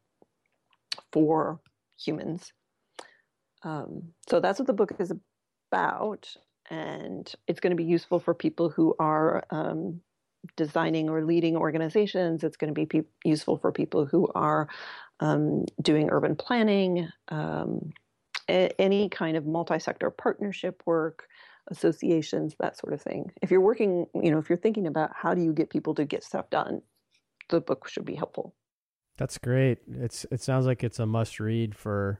for 1.12 1.60
humans? 1.98 2.54
Um, 3.64 4.14
so 4.30 4.40
that's 4.40 4.60
what 4.60 4.68
the 4.68 4.74
book 4.74 4.94
is 5.00 5.12
about, 5.72 6.28
and 6.70 7.32
it's 7.48 7.60
going 7.60 7.72
to 7.72 7.78
be 7.78 7.84
useful 7.84 8.20
for 8.20 8.34
people 8.34 8.70
who 8.70 8.96
are 9.00 9.44
um, 9.50 10.02
designing 10.56 11.10
or 11.10 11.24
leading 11.24 11.56
organizations. 11.56 12.44
It's 12.44 12.58
going 12.58 12.74
to 12.74 12.80
be 12.80 12.86
pe- 12.86 13.08
useful 13.24 13.58
for 13.58 13.72
people 13.72 14.06
who 14.06 14.30
are 14.36 14.68
um, 15.20 15.66
doing 15.82 16.10
urban 16.12 16.36
planning, 16.36 17.08
um, 17.30 17.94
a- 18.50 18.82
any 18.82 19.10
kind 19.10 19.38
of 19.38 19.46
multi-sector 19.46 20.10
partnership 20.10 20.84
work, 20.86 21.28
associations, 21.68 22.56
that 22.60 22.78
sort 22.78 22.94
of 22.94 23.02
thing. 23.02 23.32
If 23.42 23.52
you're 23.52 23.62
working, 23.62 24.06
you 24.14 24.32
know, 24.32 24.40
if 24.40 24.50
you're 24.50 24.58
thinking 24.58 24.88
about 24.88 25.12
how 25.16 25.34
do 25.34 25.42
you 25.42 25.54
get 25.54 25.70
people 25.70 25.96
to 25.96 26.06
get 26.06 26.24
stuff 26.24 26.50
done, 26.50 26.82
the 27.50 27.62
book 27.62 27.88
should 27.88 28.06
be 28.06 28.16
helpful. 28.16 28.54
That's 29.18 29.38
great. 29.38 29.78
It's 29.88 30.26
it 30.32 30.42
sounds 30.42 30.66
like 30.66 30.84
it's 30.84 31.00
a 31.00 31.06
must 31.06 31.40
read 31.40 31.76
for 31.76 32.20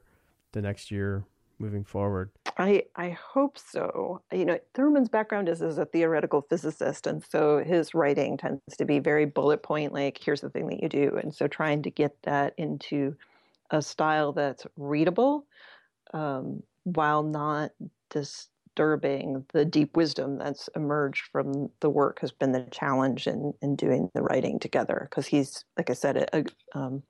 the 0.52 0.62
next 0.62 0.90
year 0.90 1.24
moving 1.58 1.84
forward. 1.84 2.30
I 2.56 2.84
I 2.96 3.10
hope 3.10 3.58
so. 3.58 4.22
You 4.32 4.44
know, 4.44 4.58
Herman's 4.74 5.08
background 5.08 5.48
is 5.48 5.62
as 5.62 5.78
a 5.78 5.86
theoretical 5.86 6.42
physicist, 6.42 7.06
and 7.06 7.24
so 7.28 7.62
his 7.64 7.94
writing 7.94 8.36
tends 8.36 8.60
to 8.78 8.84
be 8.84 8.98
very 8.98 9.24
bullet 9.24 9.62
point, 9.62 9.92
like 9.92 10.18
here's 10.22 10.40
the 10.40 10.50
thing 10.50 10.68
that 10.68 10.82
you 10.82 10.88
do, 10.88 11.18
and 11.20 11.34
so 11.34 11.46
trying 11.46 11.82
to 11.82 11.90
get 11.90 12.16
that 12.22 12.54
into 12.58 13.16
a 13.70 13.82
style 13.82 14.32
that's 14.32 14.66
readable, 14.76 15.46
um, 16.12 16.62
while 16.84 17.22
not 17.22 17.72
disturbing 18.10 19.44
the 19.52 19.64
deep 19.64 19.96
wisdom 19.96 20.38
that's 20.38 20.68
emerged 20.76 21.24
from 21.32 21.70
the 21.80 21.90
work 21.90 22.20
has 22.20 22.30
been 22.30 22.52
the 22.52 22.66
challenge 22.70 23.26
in 23.26 23.52
in 23.62 23.74
doing 23.74 24.10
the 24.14 24.22
writing 24.22 24.60
together. 24.60 25.08
Because 25.10 25.26
he's, 25.26 25.64
like 25.76 25.90
I 25.90 25.94
said, 25.94 26.28
a, 26.32 26.44
um, 26.78 27.02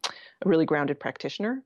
a 0.42 0.48
really 0.48 0.64
grounded 0.64 1.00
practitioner 1.00 1.62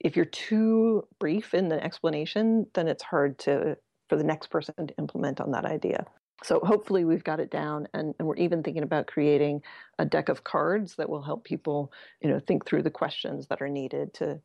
if 0.00 0.16
you're 0.16 0.24
too 0.24 1.06
brief 1.18 1.54
in 1.54 1.68
the 1.68 1.82
explanation, 1.82 2.66
then 2.74 2.88
it's 2.88 3.02
hard 3.02 3.38
to 3.40 3.76
for 4.08 4.16
the 4.16 4.24
next 4.24 4.48
person 4.48 4.74
to 4.86 4.94
implement 4.98 5.40
on 5.40 5.50
that 5.52 5.66
idea. 5.66 6.06
So 6.44 6.60
hopefully 6.60 7.04
we've 7.04 7.24
got 7.24 7.40
it 7.40 7.50
down 7.50 7.88
and, 7.92 8.14
and 8.18 8.28
we're 8.28 8.36
even 8.36 8.62
thinking 8.62 8.84
about 8.84 9.06
creating 9.06 9.62
a 9.98 10.04
deck 10.04 10.28
of 10.28 10.44
cards 10.44 10.94
that 10.96 11.08
will 11.08 11.22
help 11.22 11.44
people, 11.44 11.92
you 12.22 12.30
know, 12.30 12.38
think 12.38 12.64
through 12.64 12.82
the 12.82 12.90
questions 12.90 13.48
that 13.48 13.60
are 13.60 13.68
needed 13.68 14.14
to 14.14 14.40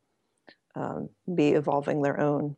um, 0.76 1.10
be 1.36 1.50
evolving 1.50 2.02
their 2.02 2.20
own 2.20 2.56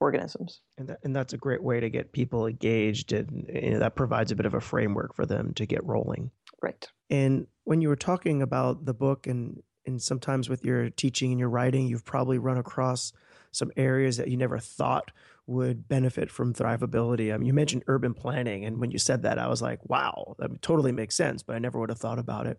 organisms. 0.00 0.60
And, 0.78 0.88
that, 0.88 0.98
and 1.04 1.14
that's 1.14 1.32
a 1.32 1.38
great 1.38 1.62
way 1.62 1.78
to 1.78 1.88
get 1.88 2.12
people 2.12 2.46
engaged 2.46 3.12
and 3.12 3.48
you 3.48 3.70
know, 3.70 3.78
that 3.78 3.94
provides 3.94 4.32
a 4.32 4.36
bit 4.36 4.46
of 4.46 4.54
a 4.54 4.60
framework 4.60 5.14
for 5.14 5.26
them 5.26 5.54
to 5.54 5.64
get 5.64 5.84
rolling. 5.84 6.30
Right. 6.60 6.86
And 7.08 7.46
when 7.64 7.80
you 7.80 7.88
were 7.88 7.96
talking 7.96 8.42
about 8.42 8.84
the 8.84 8.94
book 8.94 9.28
and 9.28 9.62
and 9.86 10.00
sometimes 10.00 10.48
with 10.48 10.64
your 10.64 10.90
teaching 10.90 11.30
and 11.30 11.40
your 11.40 11.48
writing, 11.48 11.86
you've 11.86 12.04
probably 12.04 12.38
run 12.38 12.58
across 12.58 13.12
some 13.50 13.70
areas 13.76 14.16
that 14.16 14.28
you 14.28 14.36
never 14.36 14.58
thought 14.58 15.10
would 15.46 15.88
benefit 15.88 16.30
from 16.30 16.54
thrivability. 16.54 17.34
I 17.34 17.36
mean, 17.36 17.46
you 17.46 17.52
mentioned 17.52 17.84
urban 17.86 18.14
planning, 18.14 18.64
and 18.64 18.78
when 18.78 18.90
you 18.90 18.98
said 18.98 19.22
that, 19.22 19.38
I 19.38 19.48
was 19.48 19.60
like, 19.60 19.80
wow, 19.88 20.36
that 20.38 20.62
totally 20.62 20.92
makes 20.92 21.14
sense, 21.14 21.42
but 21.42 21.56
I 21.56 21.58
never 21.58 21.78
would 21.78 21.90
have 21.90 21.98
thought 21.98 22.18
about 22.18 22.46
it. 22.46 22.58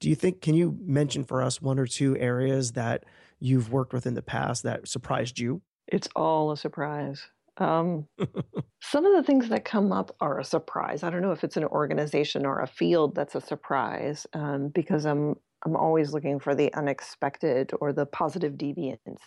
Do 0.00 0.08
you 0.08 0.14
think, 0.14 0.42
can 0.42 0.54
you 0.54 0.76
mention 0.82 1.24
for 1.24 1.40
us 1.40 1.62
one 1.62 1.78
or 1.78 1.86
two 1.86 2.16
areas 2.18 2.72
that 2.72 3.04
you've 3.38 3.72
worked 3.72 3.92
with 3.92 4.06
in 4.06 4.14
the 4.14 4.22
past 4.22 4.64
that 4.64 4.88
surprised 4.88 5.38
you? 5.38 5.62
It's 5.86 6.08
all 6.14 6.50
a 6.50 6.56
surprise. 6.56 7.28
Um, 7.58 8.06
some 8.82 9.06
of 9.06 9.14
the 9.14 9.22
things 9.22 9.48
that 9.48 9.64
come 9.64 9.92
up 9.92 10.14
are 10.20 10.38
a 10.38 10.44
surprise. 10.44 11.02
I 11.02 11.10
don't 11.10 11.22
know 11.22 11.32
if 11.32 11.44
it's 11.44 11.56
an 11.56 11.64
organization 11.64 12.44
or 12.46 12.60
a 12.60 12.66
field 12.66 13.14
that's 13.14 13.34
a 13.34 13.40
surprise 13.40 14.26
um, 14.32 14.68
because 14.68 15.06
I'm 15.06 15.36
I'm 15.64 15.76
always 15.76 16.12
looking 16.12 16.38
for 16.38 16.54
the 16.54 16.72
unexpected 16.74 17.72
or 17.80 17.92
the 17.92 18.06
positive 18.06 18.54
deviance. 18.54 19.20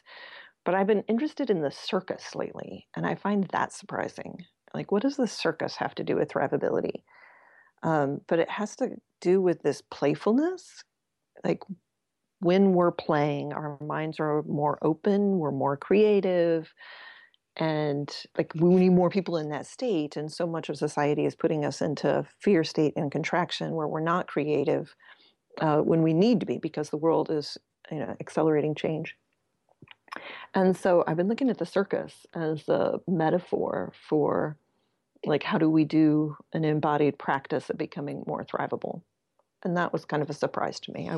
But 0.65 0.75
I've 0.75 0.87
been 0.87 1.03
interested 1.07 1.49
in 1.49 1.61
the 1.61 1.71
circus 1.71 2.35
lately, 2.35 2.87
and 2.95 3.05
I 3.05 3.15
find 3.15 3.45
that 3.51 3.73
surprising. 3.73 4.45
Like, 4.73 4.91
what 4.91 5.01
does 5.01 5.17
the 5.17 5.27
circus 5.27 5.75
have 5.77 5.95
to 5.95 6.03
do 6.03 6.15
with 6.15 6.29
thrivability? 6.29 7.03
Um, 7.83 8.21
but 8.27 8.39
it 8.39 8.49
has 8.49 8.75
to 8.77 8.97
do 9.21 9.41
with 9.41 9.61
this 9.63 9.81
playfulness. 9.81 10.83
Like, 11.43 11.63
when 12.41 12.73
we're 12.73 12.91
playing, 12.91 13.53
our 13.53 13.77
minds 13.81 14.19
are 14.19 14.43
more 14.43 14.77
open, 14.81 15.39
we're 15.39 15.51
more 15.51 15.77
creative. 15.77 16.73
And 17.59 18.09
like 18.37 18.53
we 18.55 18.73
need 18.75 18.89
more 18.91 19.09
people 19.09 19.35
in 19.37 19.49
that 19.49 19.65
state. 19.65 20.15
And 20.15 20.31
so 20.31 20.47
much 20.47 20.69
of 20.69 20.77
society 20.77 21.25
is 21.25 21.35
putting 21.35 21.65
us 21.65 21.81
into 21.81 22.25
fear 22.39 22.63
state 22.63 22.93
and 22.95 23.11
contraction 23.11 23.73
where 23.73 23.87
we're 23.87 23.99
not 23.99 24.27
creative 24.27 24.95
uh, 25.59 25.79
when 25.79 26.01
we 26.01 26.13
need 26.13 26.39
to 26.39 26.45
be 26.45 26.57
because 26.57 26.89
the 26.89 26.97
world 26.97 27.29
is 27.29 27.57
you 27.91 27.99
know 27.99 28.15
accelerating 28.21 28.75
change. 28.75 29.15
And 30.55 30.75
so 30.75 31.03
I've 31.05 31.17
been 31.17 31.27
looking 31.27 31.49
at 31.49 31.57
the 31.57 31.65
circus 31.65 32.25
as 32.33 32.67
a 32.69 32.99
metaphor 33.07 33.91
for 34.07 34.57
like 35.25 35.43
how 35.43 35.57
do 35.57 35.69
we 35.69 35.83
do 35.83 36.37
an 36.53 36.63
embodied 36.63 37.19
practice 37.19 37.69
of 37.69 37.77
becoming 37.77 38.23
more 38.25 38.45
thrivable. 38.45 39.01
And 39.63 39.75
that 39.75 39.91
was 39.91 40.05
kind 40.05 40.23
of 40.23 40.29
a 40.29 40.33
surprise 40.33 40.79
to 40.81 40.93
me. 40.93 41.09
I, 41.09 41.15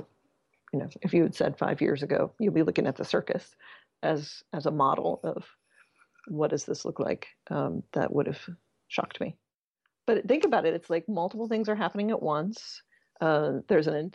you 0.73 0.79
know, 0.79 0.89
if 1.03 1.13
you 1.13 1.21
had 1.21 1.35
said 1.35 1.57
five 1.59 1.81
years 1.81 2.01
ago, 2.01 2.31
you'll 2.39 2.53
be 2.53 2.63
looking 2.63 2.87
at 2.87 2.95
the 2.95 3.05
circus 3.05 3.55
as 4.01 4.43
as 4.53 4.65
a 4.65 4.71
model 4.71 5.19
of 5.23 5.45
what 6.27 6.49
does 6.51 6.65
this 6.65 6.85
look 6.85 6.99
like, 6.99 7.27
um, 7.49 7.83
that 7.93 8.13
would 8.13 8.27
have 8.27 8.41
shocked 8.87 9.19
me. 9.19 9.35
But 10.07 10.27
think 10.27 10.43
about 10.43 10.65
it; 10.65 10.73
it's 10.73 10.89
like 10.89 11.07
multiple 11.07 11.47
things 11.47 11.69
are 11.69 11.75
happening 11.75 12.11
at 12.11 12.21
once. 12.21 12.81
Uh, 13.19 13.59
there's 13.67 13.87
an 13.87 14.11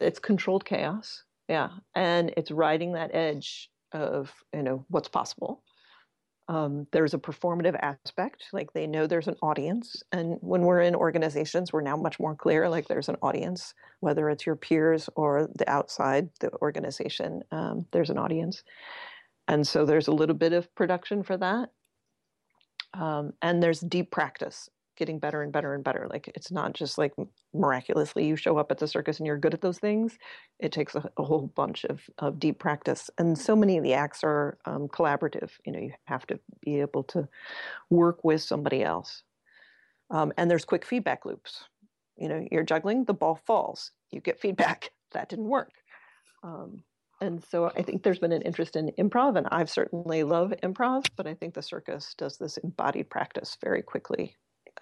it's 0.00 0.18
controlled 0.18 0.64
chaos 0.64 1.24
yeah 1.48 1.68
and 1.94 2.32
it's 2.36 2.50
riding 2.50 2.92
that 2.92 3.14
edge 3.14 3.68
of 3.92 4.32
you 4.54 4.62
know 4.62 4.84
what's 4.88 5.08
possible 5.08 5.62
um, 6.48 6.88
there's 6.90 7.14
a 7.14 7.18
performative 7.18 7.78
aspect 7.80 8.46
like 8.52 8.72
they 8.72 8.86
know 8.86 9.06
there's 9.06 9.28
an 9.28 9.36
audience 9.40 10.02
and 10.10 10.36
when 10.40 10.62
we're 10.62 10.80
in 10.80 10.94
organizations 10.96 11.72
we're 11.72 11.80
now 11.80 11.96
much 11.96 12.18
more 12.18 12.34
clear 12.34 12.68
like 12.68 12.88
there's 12.88 13.08
an 13.08 13.16
audience 13.22 13.74
whether 14.00 14.28
it's 14.30 14.46
your 14.46 14.56
peers 14.56 15.08
or 15.16 15.48
the 15.56 15.68
outside 15.68 16.28
the 16.40 16.50
organization 16.62 17.42
um, 17.52 17.86
there's 17.92 18.10
an 18.10 18.18
audience 18.18 18.64
and 19.50 19.66
so 19.66 19.84
there's 19.84 20.08
a 20.08 20.12
little 20.12 20.36
bit 20.36 20.52
of 20.52 20.74
production 20.74 21.22
for 21.22 21.36
that 21.36 21.70
um, 22.94 23.32
and 23.42 23.62
there's 23.62 23.80
deep 23.80 24.10
practice 24.10 24.68
getting 25.00 25.18
better 25.18 25.42
and 25.42 25.50
better 25.50 25.74
and 25.74 25.82
better. 25.82 26.06
Like 26.10 26.30
it's 26.34 26.52
not 26.52 26.74
just 26.74 26.98
like 26.98 27.14
miraculously 27.54 28.26
you 28.26 28.36
show 28.36 28.58
up 28.58 28.70
at 28.70 28.76
the 28.76 28.86
circus 28.86 29.18
and 29.18 29.26
you're 29.26 29.38
good 29.38 29.54
at 29.54 29.62
those 29.62 29.78
things. 29.78 30.18
It 30.58 30.72
takes 30.72 30.94
a, 30.94 31.10
a 31.16 31.24
whole 31.24 31.50
bunch 31.56 31.84
of, 31.84 32.02
of 32.18 32.38
deep 32.38 32.58
practice. 32.58 33.08
And 33.16 33.36
so 33.36 33.56
many 33.56 33.78
of 33.78 33.82
the 33.82 33.94
acts 33.94 34.22
are 34.22 34.58
um, 34.66 34.88
collaborative. 34.88 35.52
You 35.64 35.72
know, 35.72 35.78
you 35.78 35.92
have 36.04 36.26
to 36.26 36.38
be 36.60 36.80
able 36.80 37.04
to 37.04 37.26
work 37.88 38.22
with 38.24 38.42
somebody 38.42 38.82
else. 38.82 39.22
Um, 40.10 40.34
and 40.36 40.50
there's 40.50 40.66
quick 40.66 40.84
feedback 40.84 41.24
loops. 41.24 41.64
You 42.18 42.28
know, 42.28 42.46
you're 42.52 42.62
juggling, 42.62 43.04
the 43.04 43.14
ball 43.14 43.40
falls. 43.46 43.92
You 44.10 44.20
get 44.20 44.40
feedback. 44.40 44.90
That 45.12 45.28
didn't 45.28 45.48
work. 45.48 45.72
Um, 46.44 46.84
and 47.20 47.44
so 47.44 47.66
I 47.76 47.82
think 47.82 48.02
there's 48.02 48.18
been 48.18 48.32
an 48.32 48.42
interest 48.42 48.76
in 48.76 48.90
improv, 48.98 49.36
and 49.36 49.46
I've 49.50 49.70
certainly 49.70 50.22
love 50.22 50.54
improv, 50.62 51.06
but 51.16 51.26
I 51.26 51.34
think 51.34 51.54
the 51.54 51.62
circus 51.62 52.14
does 52.16 52.38
this 52.38 52.56
embodied 52.58 53.10
practice 53.10 53.56
very 53.62 53.82
quickly 53.82 54.36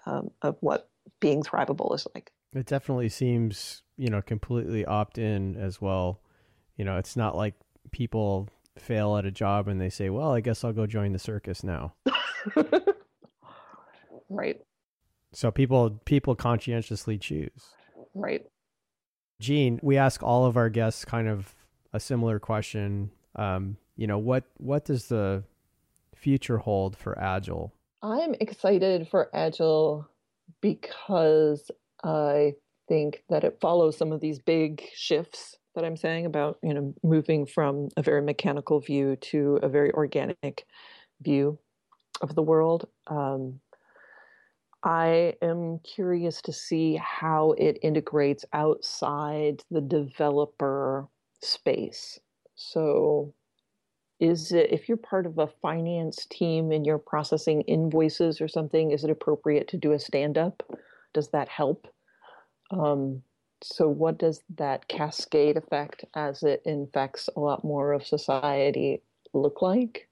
um, 0.06 0.30
of 0.42 0.56
what 0.60 0.88
being 1.20 1.42
thrivable 1.42 1.94
is 1.94 2.06
like. 2.14 2.30
It 2.54 2.66
definitely 2.66 3.08
seems, 3.08 3.82
you 3.96 4.08
know, 4.08 4.22
completely 4.22 4.84
opt 4.84 5.18
in 5.18 5.56
as 5.56 5.80
well. 5.80 6.20
You 6.76 6.84
know, 6.84 6.96
it's 6.96 7.16
not 7.16 7.36
like 7.36 7.54
people 7.90 8.48
fail 8.78 9.16
at 9.16 9.26
a 9.26 9.30
job 9.30 9.68
and 9.68 9.80
they 9.80 9.90
say, 9.90 10.08
well, 10.08 10.32
I 10.32 10.40
guess 10.40 10.64
I'll 10.64 10.72
go 10.72 10.86
join 10.86 11.12
the 11.12 11.18
circus 11.18 11.64
now. 11.64 11.94
right. 14.30 14.60
So 15.32 15.50
people 15.50 16.00
people 16.04 16.34
conscientiously 16.34 17.18
choose. 17.18 17.74
Right. 18.14 18.46
Jean, 19.40 19.78
we 19.82 19.96
ask 19.96 20.22
all 20.22 20.46
of 20.46 20.56
our 20.56 20.70
guests 20.70 21.04
kind 21.04 21.28
of 21.28 21.54
a 21.92 22.00
similar 22.00 22.38
question. 22.38 23.10
Um, 23.36 23.76
you 23.96 24.06
know, 24.06 24.18
what 24.18 24.44
what 24.58 24.84
does 24.84 25.06
the 25.06 25.44
future 26.14 26.58
hold 26.58 26.96
for 26.96 27.18
Agile? 27.18 27.72
I'm 28.02 28.34
excited 28.40 29.08
for 29.08 29.28
Agile 29.34 30.08
because 30.60 31.70
I 32.04 32.54
think 32.88 33.22
that 33.28 33.44
it 33.44 33.58
follows 33.60 33.96
some 33.96 34.12
of 34.12 34.20
these 34.20 34.38
big 34.38 34.82
shifts 34.94 35.56
that 35.74 35.84
I'm 35.84 35.96
saying 35.96 36.26
about, 36.26 36.58
you 36.62 36.74
know, 36.74 36.94
moving 37.02 37.46
from 37.46 37.88
a 37.96 38.02
very 38.02 38.22
mechanical 38.22 38.80
view 38.80 39.16
to 39.16 39.58
a 39.62 39.68
very 39.68 39.92
organic 39.92 40.64
view 41.20 41.58
of 42.20 42.34
the 42.34 42.42
world. 42.42 42.88
Um, 43.06 43.60
I 44.82 45.34
am 45.42 45.80
curious 45.80 46.40
to 46.42 46.52
see 46.52 46.96
how 46.96 47.52
it 47.58 47.78
integrates 47.82 48.44
outside 48.52 49.62
the 49.70 49.80
developer 49.80 51.08
space. 51.40 52.18
So, 52.54 53.34
is 54.20 54.52
it 54.52 54.72
if 54.72 54.88
you're 54.88 54.98
part 54.98 55.26
of 55.26 55.38
a 55.38 55.46
finance 55.46 56.26
team 56.30 56.72
and 56.72 56.84
you're 56.84 56.98
processing 56.98 57.62
invoices 57.62 58.40
or 58.40 58.48
something 58.48 58.90
is 58.90 59.04
it 59.04 59.10
appropriate 59.10 59.68
to 59.68 59.76
do 59.76 59.92
a 59.92 59.98
stand 59.98 60.36
up 60.36 60.64
does 61.14 61.30
that 61.30 61.48
help? 61.48 61.86
Um, 62.70 63.22
so 63.62 63.88
what 63.88 64.18
does 64.18 64.42
that 64.56 64.86
cascade 64.88 65.56
effect 65.56 66.04
as 66.14 66.42
it 66.42 66.62
infects 66.64 67.28
a 67.34 67.40
lot 67.40 67.64
more 67.64 67.92
of 67.92 68.06
society 68.06 69.02
look 69.32 69.62
like? 69.62 70.08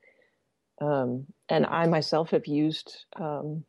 Um, 0.80 1.26
and 1.48 1.64
i 1.64 1.86
myself 1.86 2.30
have 2.30 2.46
used 2.46 3.04
um, 3.18 3.64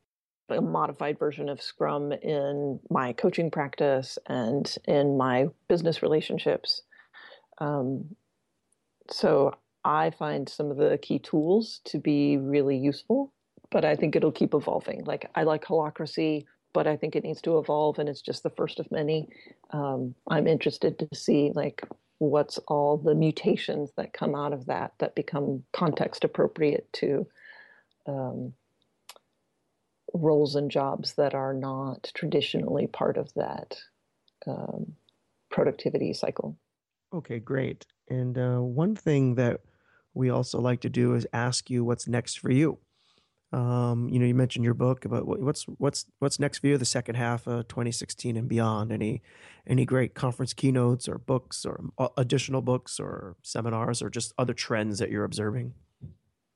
a 0.49 0.59
modified 0.59 1.17
version 1.17 1.47
of 1.47 1.61
scrum 1.61 2.11
in 2.11 2.79
my 2.89 3.13
coaching 3.13 3.49
practice 3.49 4.17
and 4.27 4.77
in 4.85 5.17
my 5.17 5.47
business 5.69 6.01
relationships 6.01 6.81
um, 7.59 8.15
so 9.09 9.53
I 9.83 10.09
find 10.11 10.47
some 10.49 10.69
of 10.71 10.77
the 10.77 10.97
key 10.97 11.19
tools 11.19 11.81
to 11.85 11.99
be 11.99 12.37
really 12.37 12.77
useful, 12.77 13.33
but 13.71 13.85
I 13.85 13.95
think 13.95 14.15
it'll 14.15 14.31
keep 14.31 14.53
evolving. 14.53 15.03
Like 15.05 15.29
I 15.35 15.43
like 15.43 15.63
holacracy, 15.65 16.45
but 16.73 16.87
I 16.87 16.97
think 16.97 17.15
it 17.15 17.23
needs 17.23 17.41
to 17.43 17.57
evolve, 17.57 17.99
and 17.99 18.09
it's 18.09 18.21
just 18.21 18.43
the 18.43 18.49
first 18.51 18.79
of 18.79 18.91
many. 18.91 19.29
Um, 19.71 20.13
I'm 20.27 20.47
interested 20.47 20.99
to 20.99 21.07
see 21.13 21.51
like 21.55 21.83
what's 22.19 22.57
all 22.67 22.97
the 22.97 23.15
mutations 23.15 23.91
that 23.95 24.13
come 24.13 24.35
out 24.35 24.53
of 24.53 24.65
that 24.65 24.93
that 24.99 25.15
become 25.15 25.63
context 25.71 26.23
appropriate 26.23 26.91
to 26.93 27.27
um, 28.07 28.53
roles 30.13 30.55
and 30.55 30.71
jobs 30.71 31.13
that 31.13 31.33
are 31.33 31.53
not 31.53 32.11
traditionally 32.13 32.87
part 32.87 33.17
of 33.17 33.33
that 33.35 33.77
um, 34.47 34.93
productivity 35.49 36.13
cycle. 36.13 36.57
Okay, 37.13 37.39
great. 37.39 37.85
And 38.09 38.37
uh, 38.37 38.59
one 38.59 38.95
thing 38.95 39.35
that 39.35 39.61
we 40.13 40.29
also 40.29 40.59
like 40.59 40.81
to 40.81 40.89
do 40.89 41.13
is 41.13 41.27
ask 41.33 41.69
you 41.69 41.83
what's 41.83 42.07
next 42.07 42.39
for 42.39 42.51
you. 42.51 42.79
Um, 43.53 44.09
you 44.09 44.19
know, 44.19 44.25
you 44.25 44.35
mentioned 44.35 44.65
your 44.65 44.73
book 44.73 45.05
about 45.05 45.25
what's 45.25 45.63
what's 45.77 46.05
what's 46.19 46.37
next 46.37 46.59
for 46.59 46.67
you 46.67 46.77
the 46.77 46.83
second 46.83 47.15
half 47.15 47.47
of 47.47 47.67
2016 47.69 48.35
and 48.35 48.49
beyond. 48.49 48.91
Any 48.91 49.21
any 49.65 49.85
great 49.85 50.13
conference 50.13 50.53
keynotes 50.53 51.07
or 51.07 51.17
books 51.17 51.65
or 51.65 51.79
additional 52.17 52.61
books 52.61 52.99
or 52.99 53.37
seminars 53.43 54.01
or 54.01 54.09
just 54.09 54.33
other 54.37 54.53
trends 54.53 54.99
that 54.99 55.09
you're 55.09 55.23
observing? 55.23 55.73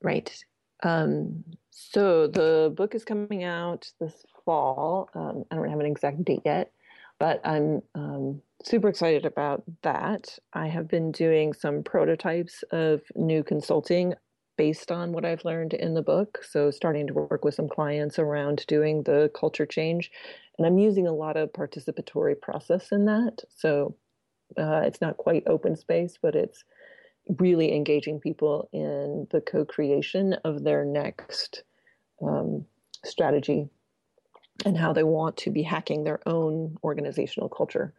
Right. 0.02 0.44
Um, 0.84 1.46
so 1.70 2.28
the 2.28 2.74
book 2.76 2.94
is 2.94 3.06
coming 3.06 3.44
out 3.46 3.90
this 4.02 4.26
fall. 4.44 5.10
Um, 5.16 5.46
I 5.50 5.56
don't 5.56 5.70
have 5.70 5.80
an 5.80 5.86
exact 5.86 6.26
date 6.26 6.42
yet, 6.44 6.72
but 7.20 7.40
I'm 7.46 7.82
um, 7.96 8.42
super 8.64 8.90
excited 8.90 9.26
about 9.26 9.64
that. 9.82 10.38
I 10.54 10.68
have 10.68 10.88
been 10.88 11.12
doing 11.12 11.54
some 11.54 11.84
prototypes 11.84 12.64
of 12.72 13.02
new 13.16 13.44
consulting 13.44 14.14
based 14.58 14.92
on 14.92 15.12
what 15.12 15.26
I've 15.26 15.46
learned 15.46 15.74
in 15.74 15.94
the 15.94 16.02
book. 16.02 16.40
So, 16.44 16.72
starting 16.72 17.08
to 17.08 17.14
work 17.14 17.44
with 17.44 17.56
some 17.56 17.70
clients 17.70 18.20
around 18.20 18.66
doing 18.68 19.04
the 19.04 19.32
culture 19.34 19.66
change. 19.66 20.12
And 20.58 20.68
I'm 20.68 20.78
using 20.78 21.08
a 21.08 21.14
lot 21.14 21.38
of 21.38 21.54
participatory 21.54 22.40
process 22.40 22.92
in 22.92 23.06
that. 23.06 23.44
So, 23.50 23.96
uh, 24.58 24.82
it's 24.86 25.02
not 25.02 25.18
quite 25.18 25.44
open 25.48 25.76
space, 25.76 26.18
but 26.22 26.36
it's 26.36 26.64
really 27.40 27.74
engaging 27.74 28.20
people 28.20 28.70
in 28.74 29.28
the 29.32 29.42
co 29.42 29.66
creation 29.66 30.34
of 30.44 30.64
their 30.64 30.86
next 30.86 31.64
um, 32.22 32.66
strategy 33.06 33.70
and 34.66 34.78
how 34.78 34.94
they 34.94 35.04
want 35.04 35.38
to 35.38 35.50
be 35.50 35.64
hacking 35.64 36.04
their 36.04 36.20
own 36.28 36.78
organizational 36.84 37.50
culture. 37.50 37.94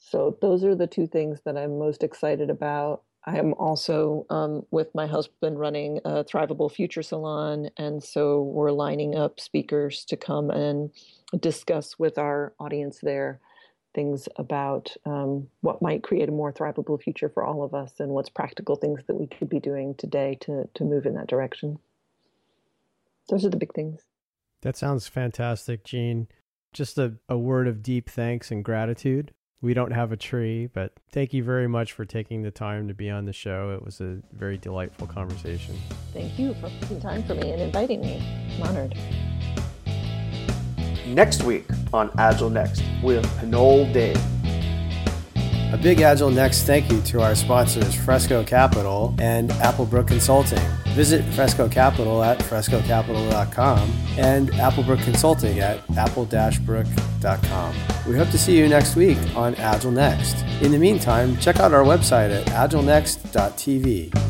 So, 0.00 0.36
those 0.40 0.64
are 0.64 0.74
the 0.74 0.86
two 0.86 1.06
things 1.06 1.42
that 1.44 1.56
I'm 1.56 1.78
most 1.78 2.02
excited 2.02 2.50
about. 2.50 3.02
I 3.24 3.38
am 3.38 3.52
also 3.54 4.24
um, 4.30 4.64
with 4.70 4.94
my 4.94 5.06
husband 5.06 5.58
running 5.58 6.00
a 6.06 6.24
Thrivable 6.24 6.72
Future 6.72 7.02
Salon, 7.02 7.68
and 7.76 8.02
so 8.02 8.42
we're 8.42 8.72
lining 8.72 9.14
up 9.14 9.38
speakers 9.38 10.06
to 10.06 10.16
come 10.16 10.50
and 10.50 10.90
discuss 11.38 11.98
with 11.98 12.16
our 12.16 12.54
audience 12.58 13.00
there 13.02 13.40
things 13.92 14.26
about 14.36 14.96
um, 15.04 15.48
what 15.60 15.82
might 15.82 16.02
create 16.02 16.28
a 16.28 16.32
more 16.32 16.52
thrivable 16.52 17.00
future 17.00 17.28
for 17.28 17.44
all 17.44 17.62
of 17.62 17.74
us, 17.74 18.00
and 18.00 18.12
what's 18.12 18.30
practical 18.30 18.76
things 18.76 19.02
that 19.06 19.16
we 19.16 19.26
could 19.26 19.50
be 19.50 19.60
doing 19.60 19.94
today 19.96 20.38
to 20.40 20.66
to 20.72 20.84
move 20.84 21.04
in 21.04 21.14
that 21.14 21.28
direction. 21.28 21.78
Those 23.28 23.44
are 23.44 23.50
the 23.50 23.58
big 23.58 23.74
things. 23.74 24.00
That 24.62 24.78
sounds 24.78 25.08
fantastic, 25.08 25.84
Jean. 25.84 26.28
Just 26.72 26.96
a, 26.96 27.16
a 27.28 27.36
word 27.36 27.68
of 27.68 27.82
deep 27.82 28.08
thanks 28.08 28.50
and 28.50 28.64
gratitude 28.64 29.34
we 29.62 29.74
don't 29.74 29.90
have 29.90 30.10
a 30.10 30.16
tree, 30.16 30.66
but 30.66 30.92
thank 31.12 31.34
you 31.34 31.44
very 31.44 31.68
much 31.68 31.92
for 31.92 32.04
taking 32.04 32.42
the 32.42 32.50
time 32.50 32.88
to 32.88 32.94
be 32.94 33.10
on 33.10 33.26
the 33.26 33.32
show. 33.32 33.72
It 33.72 33.84
was 33.84 34.00
a 34.00 34.18
very 34.32 34.56
delightful 34.56 35.06
conversation. 35.06 35.76
Thank 36.12 36.38
you 36.38 36.54
for 36.54 36.70
taking 36.80 37.00
time 37.00 37.22
for 37.24 37.34
me 37.34 37.50
and 37.50 37.60
inviting 37.60 38.00
me. 38.00 38.22
I'm 38.56 38.68
honored. 38.68 38.96
Next 41.06 41.42
week 41.42 41.66
on 41.92 42.10
Agile 42.18 42.50
Next 42.50 42.82
with 43.02 43.26
Pinole 43.38 43.92
Day. 43.92 44.14
A 45.72 45.78
big 45.80 46.00
Agile 46.00 46.30
Next 46.30 46.62
thank 46.62 46.90
you 46.90 47.00
to 47.02 47.20
our 47.20 47.34
sponsors 47.34 47.94
Fresco 47.94 48.42
Capital 48.42 49.14
and 49.18 49.50
Applebrook 49.50 50.08
Consulting. 50.08 50.58
Visit 50.94 51.24
Fresco 51.34 51.68
Capital 51.68 52.22
at 52.22 52.38
frescocapital.com 52.38 53.92
and 54.18 54.50
Applebrook 54.50 55.02
Consulting 55.04 55.60
at 55.60 55.78
apple-brook.com. 55.96 57.74
We 58.06 58.16
hope 58.16 58.30
to 58.30 58.38
see 58.38 58.58
you 58.58 58.68
next 58.68 58.96
week 58.96 59.18
on 59.36 59.54
Agile 59.56 59.92
Next. 59.92 60.42
In 60.62 60.72
the 60.72 60.78
meantime, 60.78 61.36
check 61.36 61.60
out 61.60 61.72
our 61.72 61.84
website 61.84 62.30
at 62.34 62.46
agilenext.tv. 62.46 64.29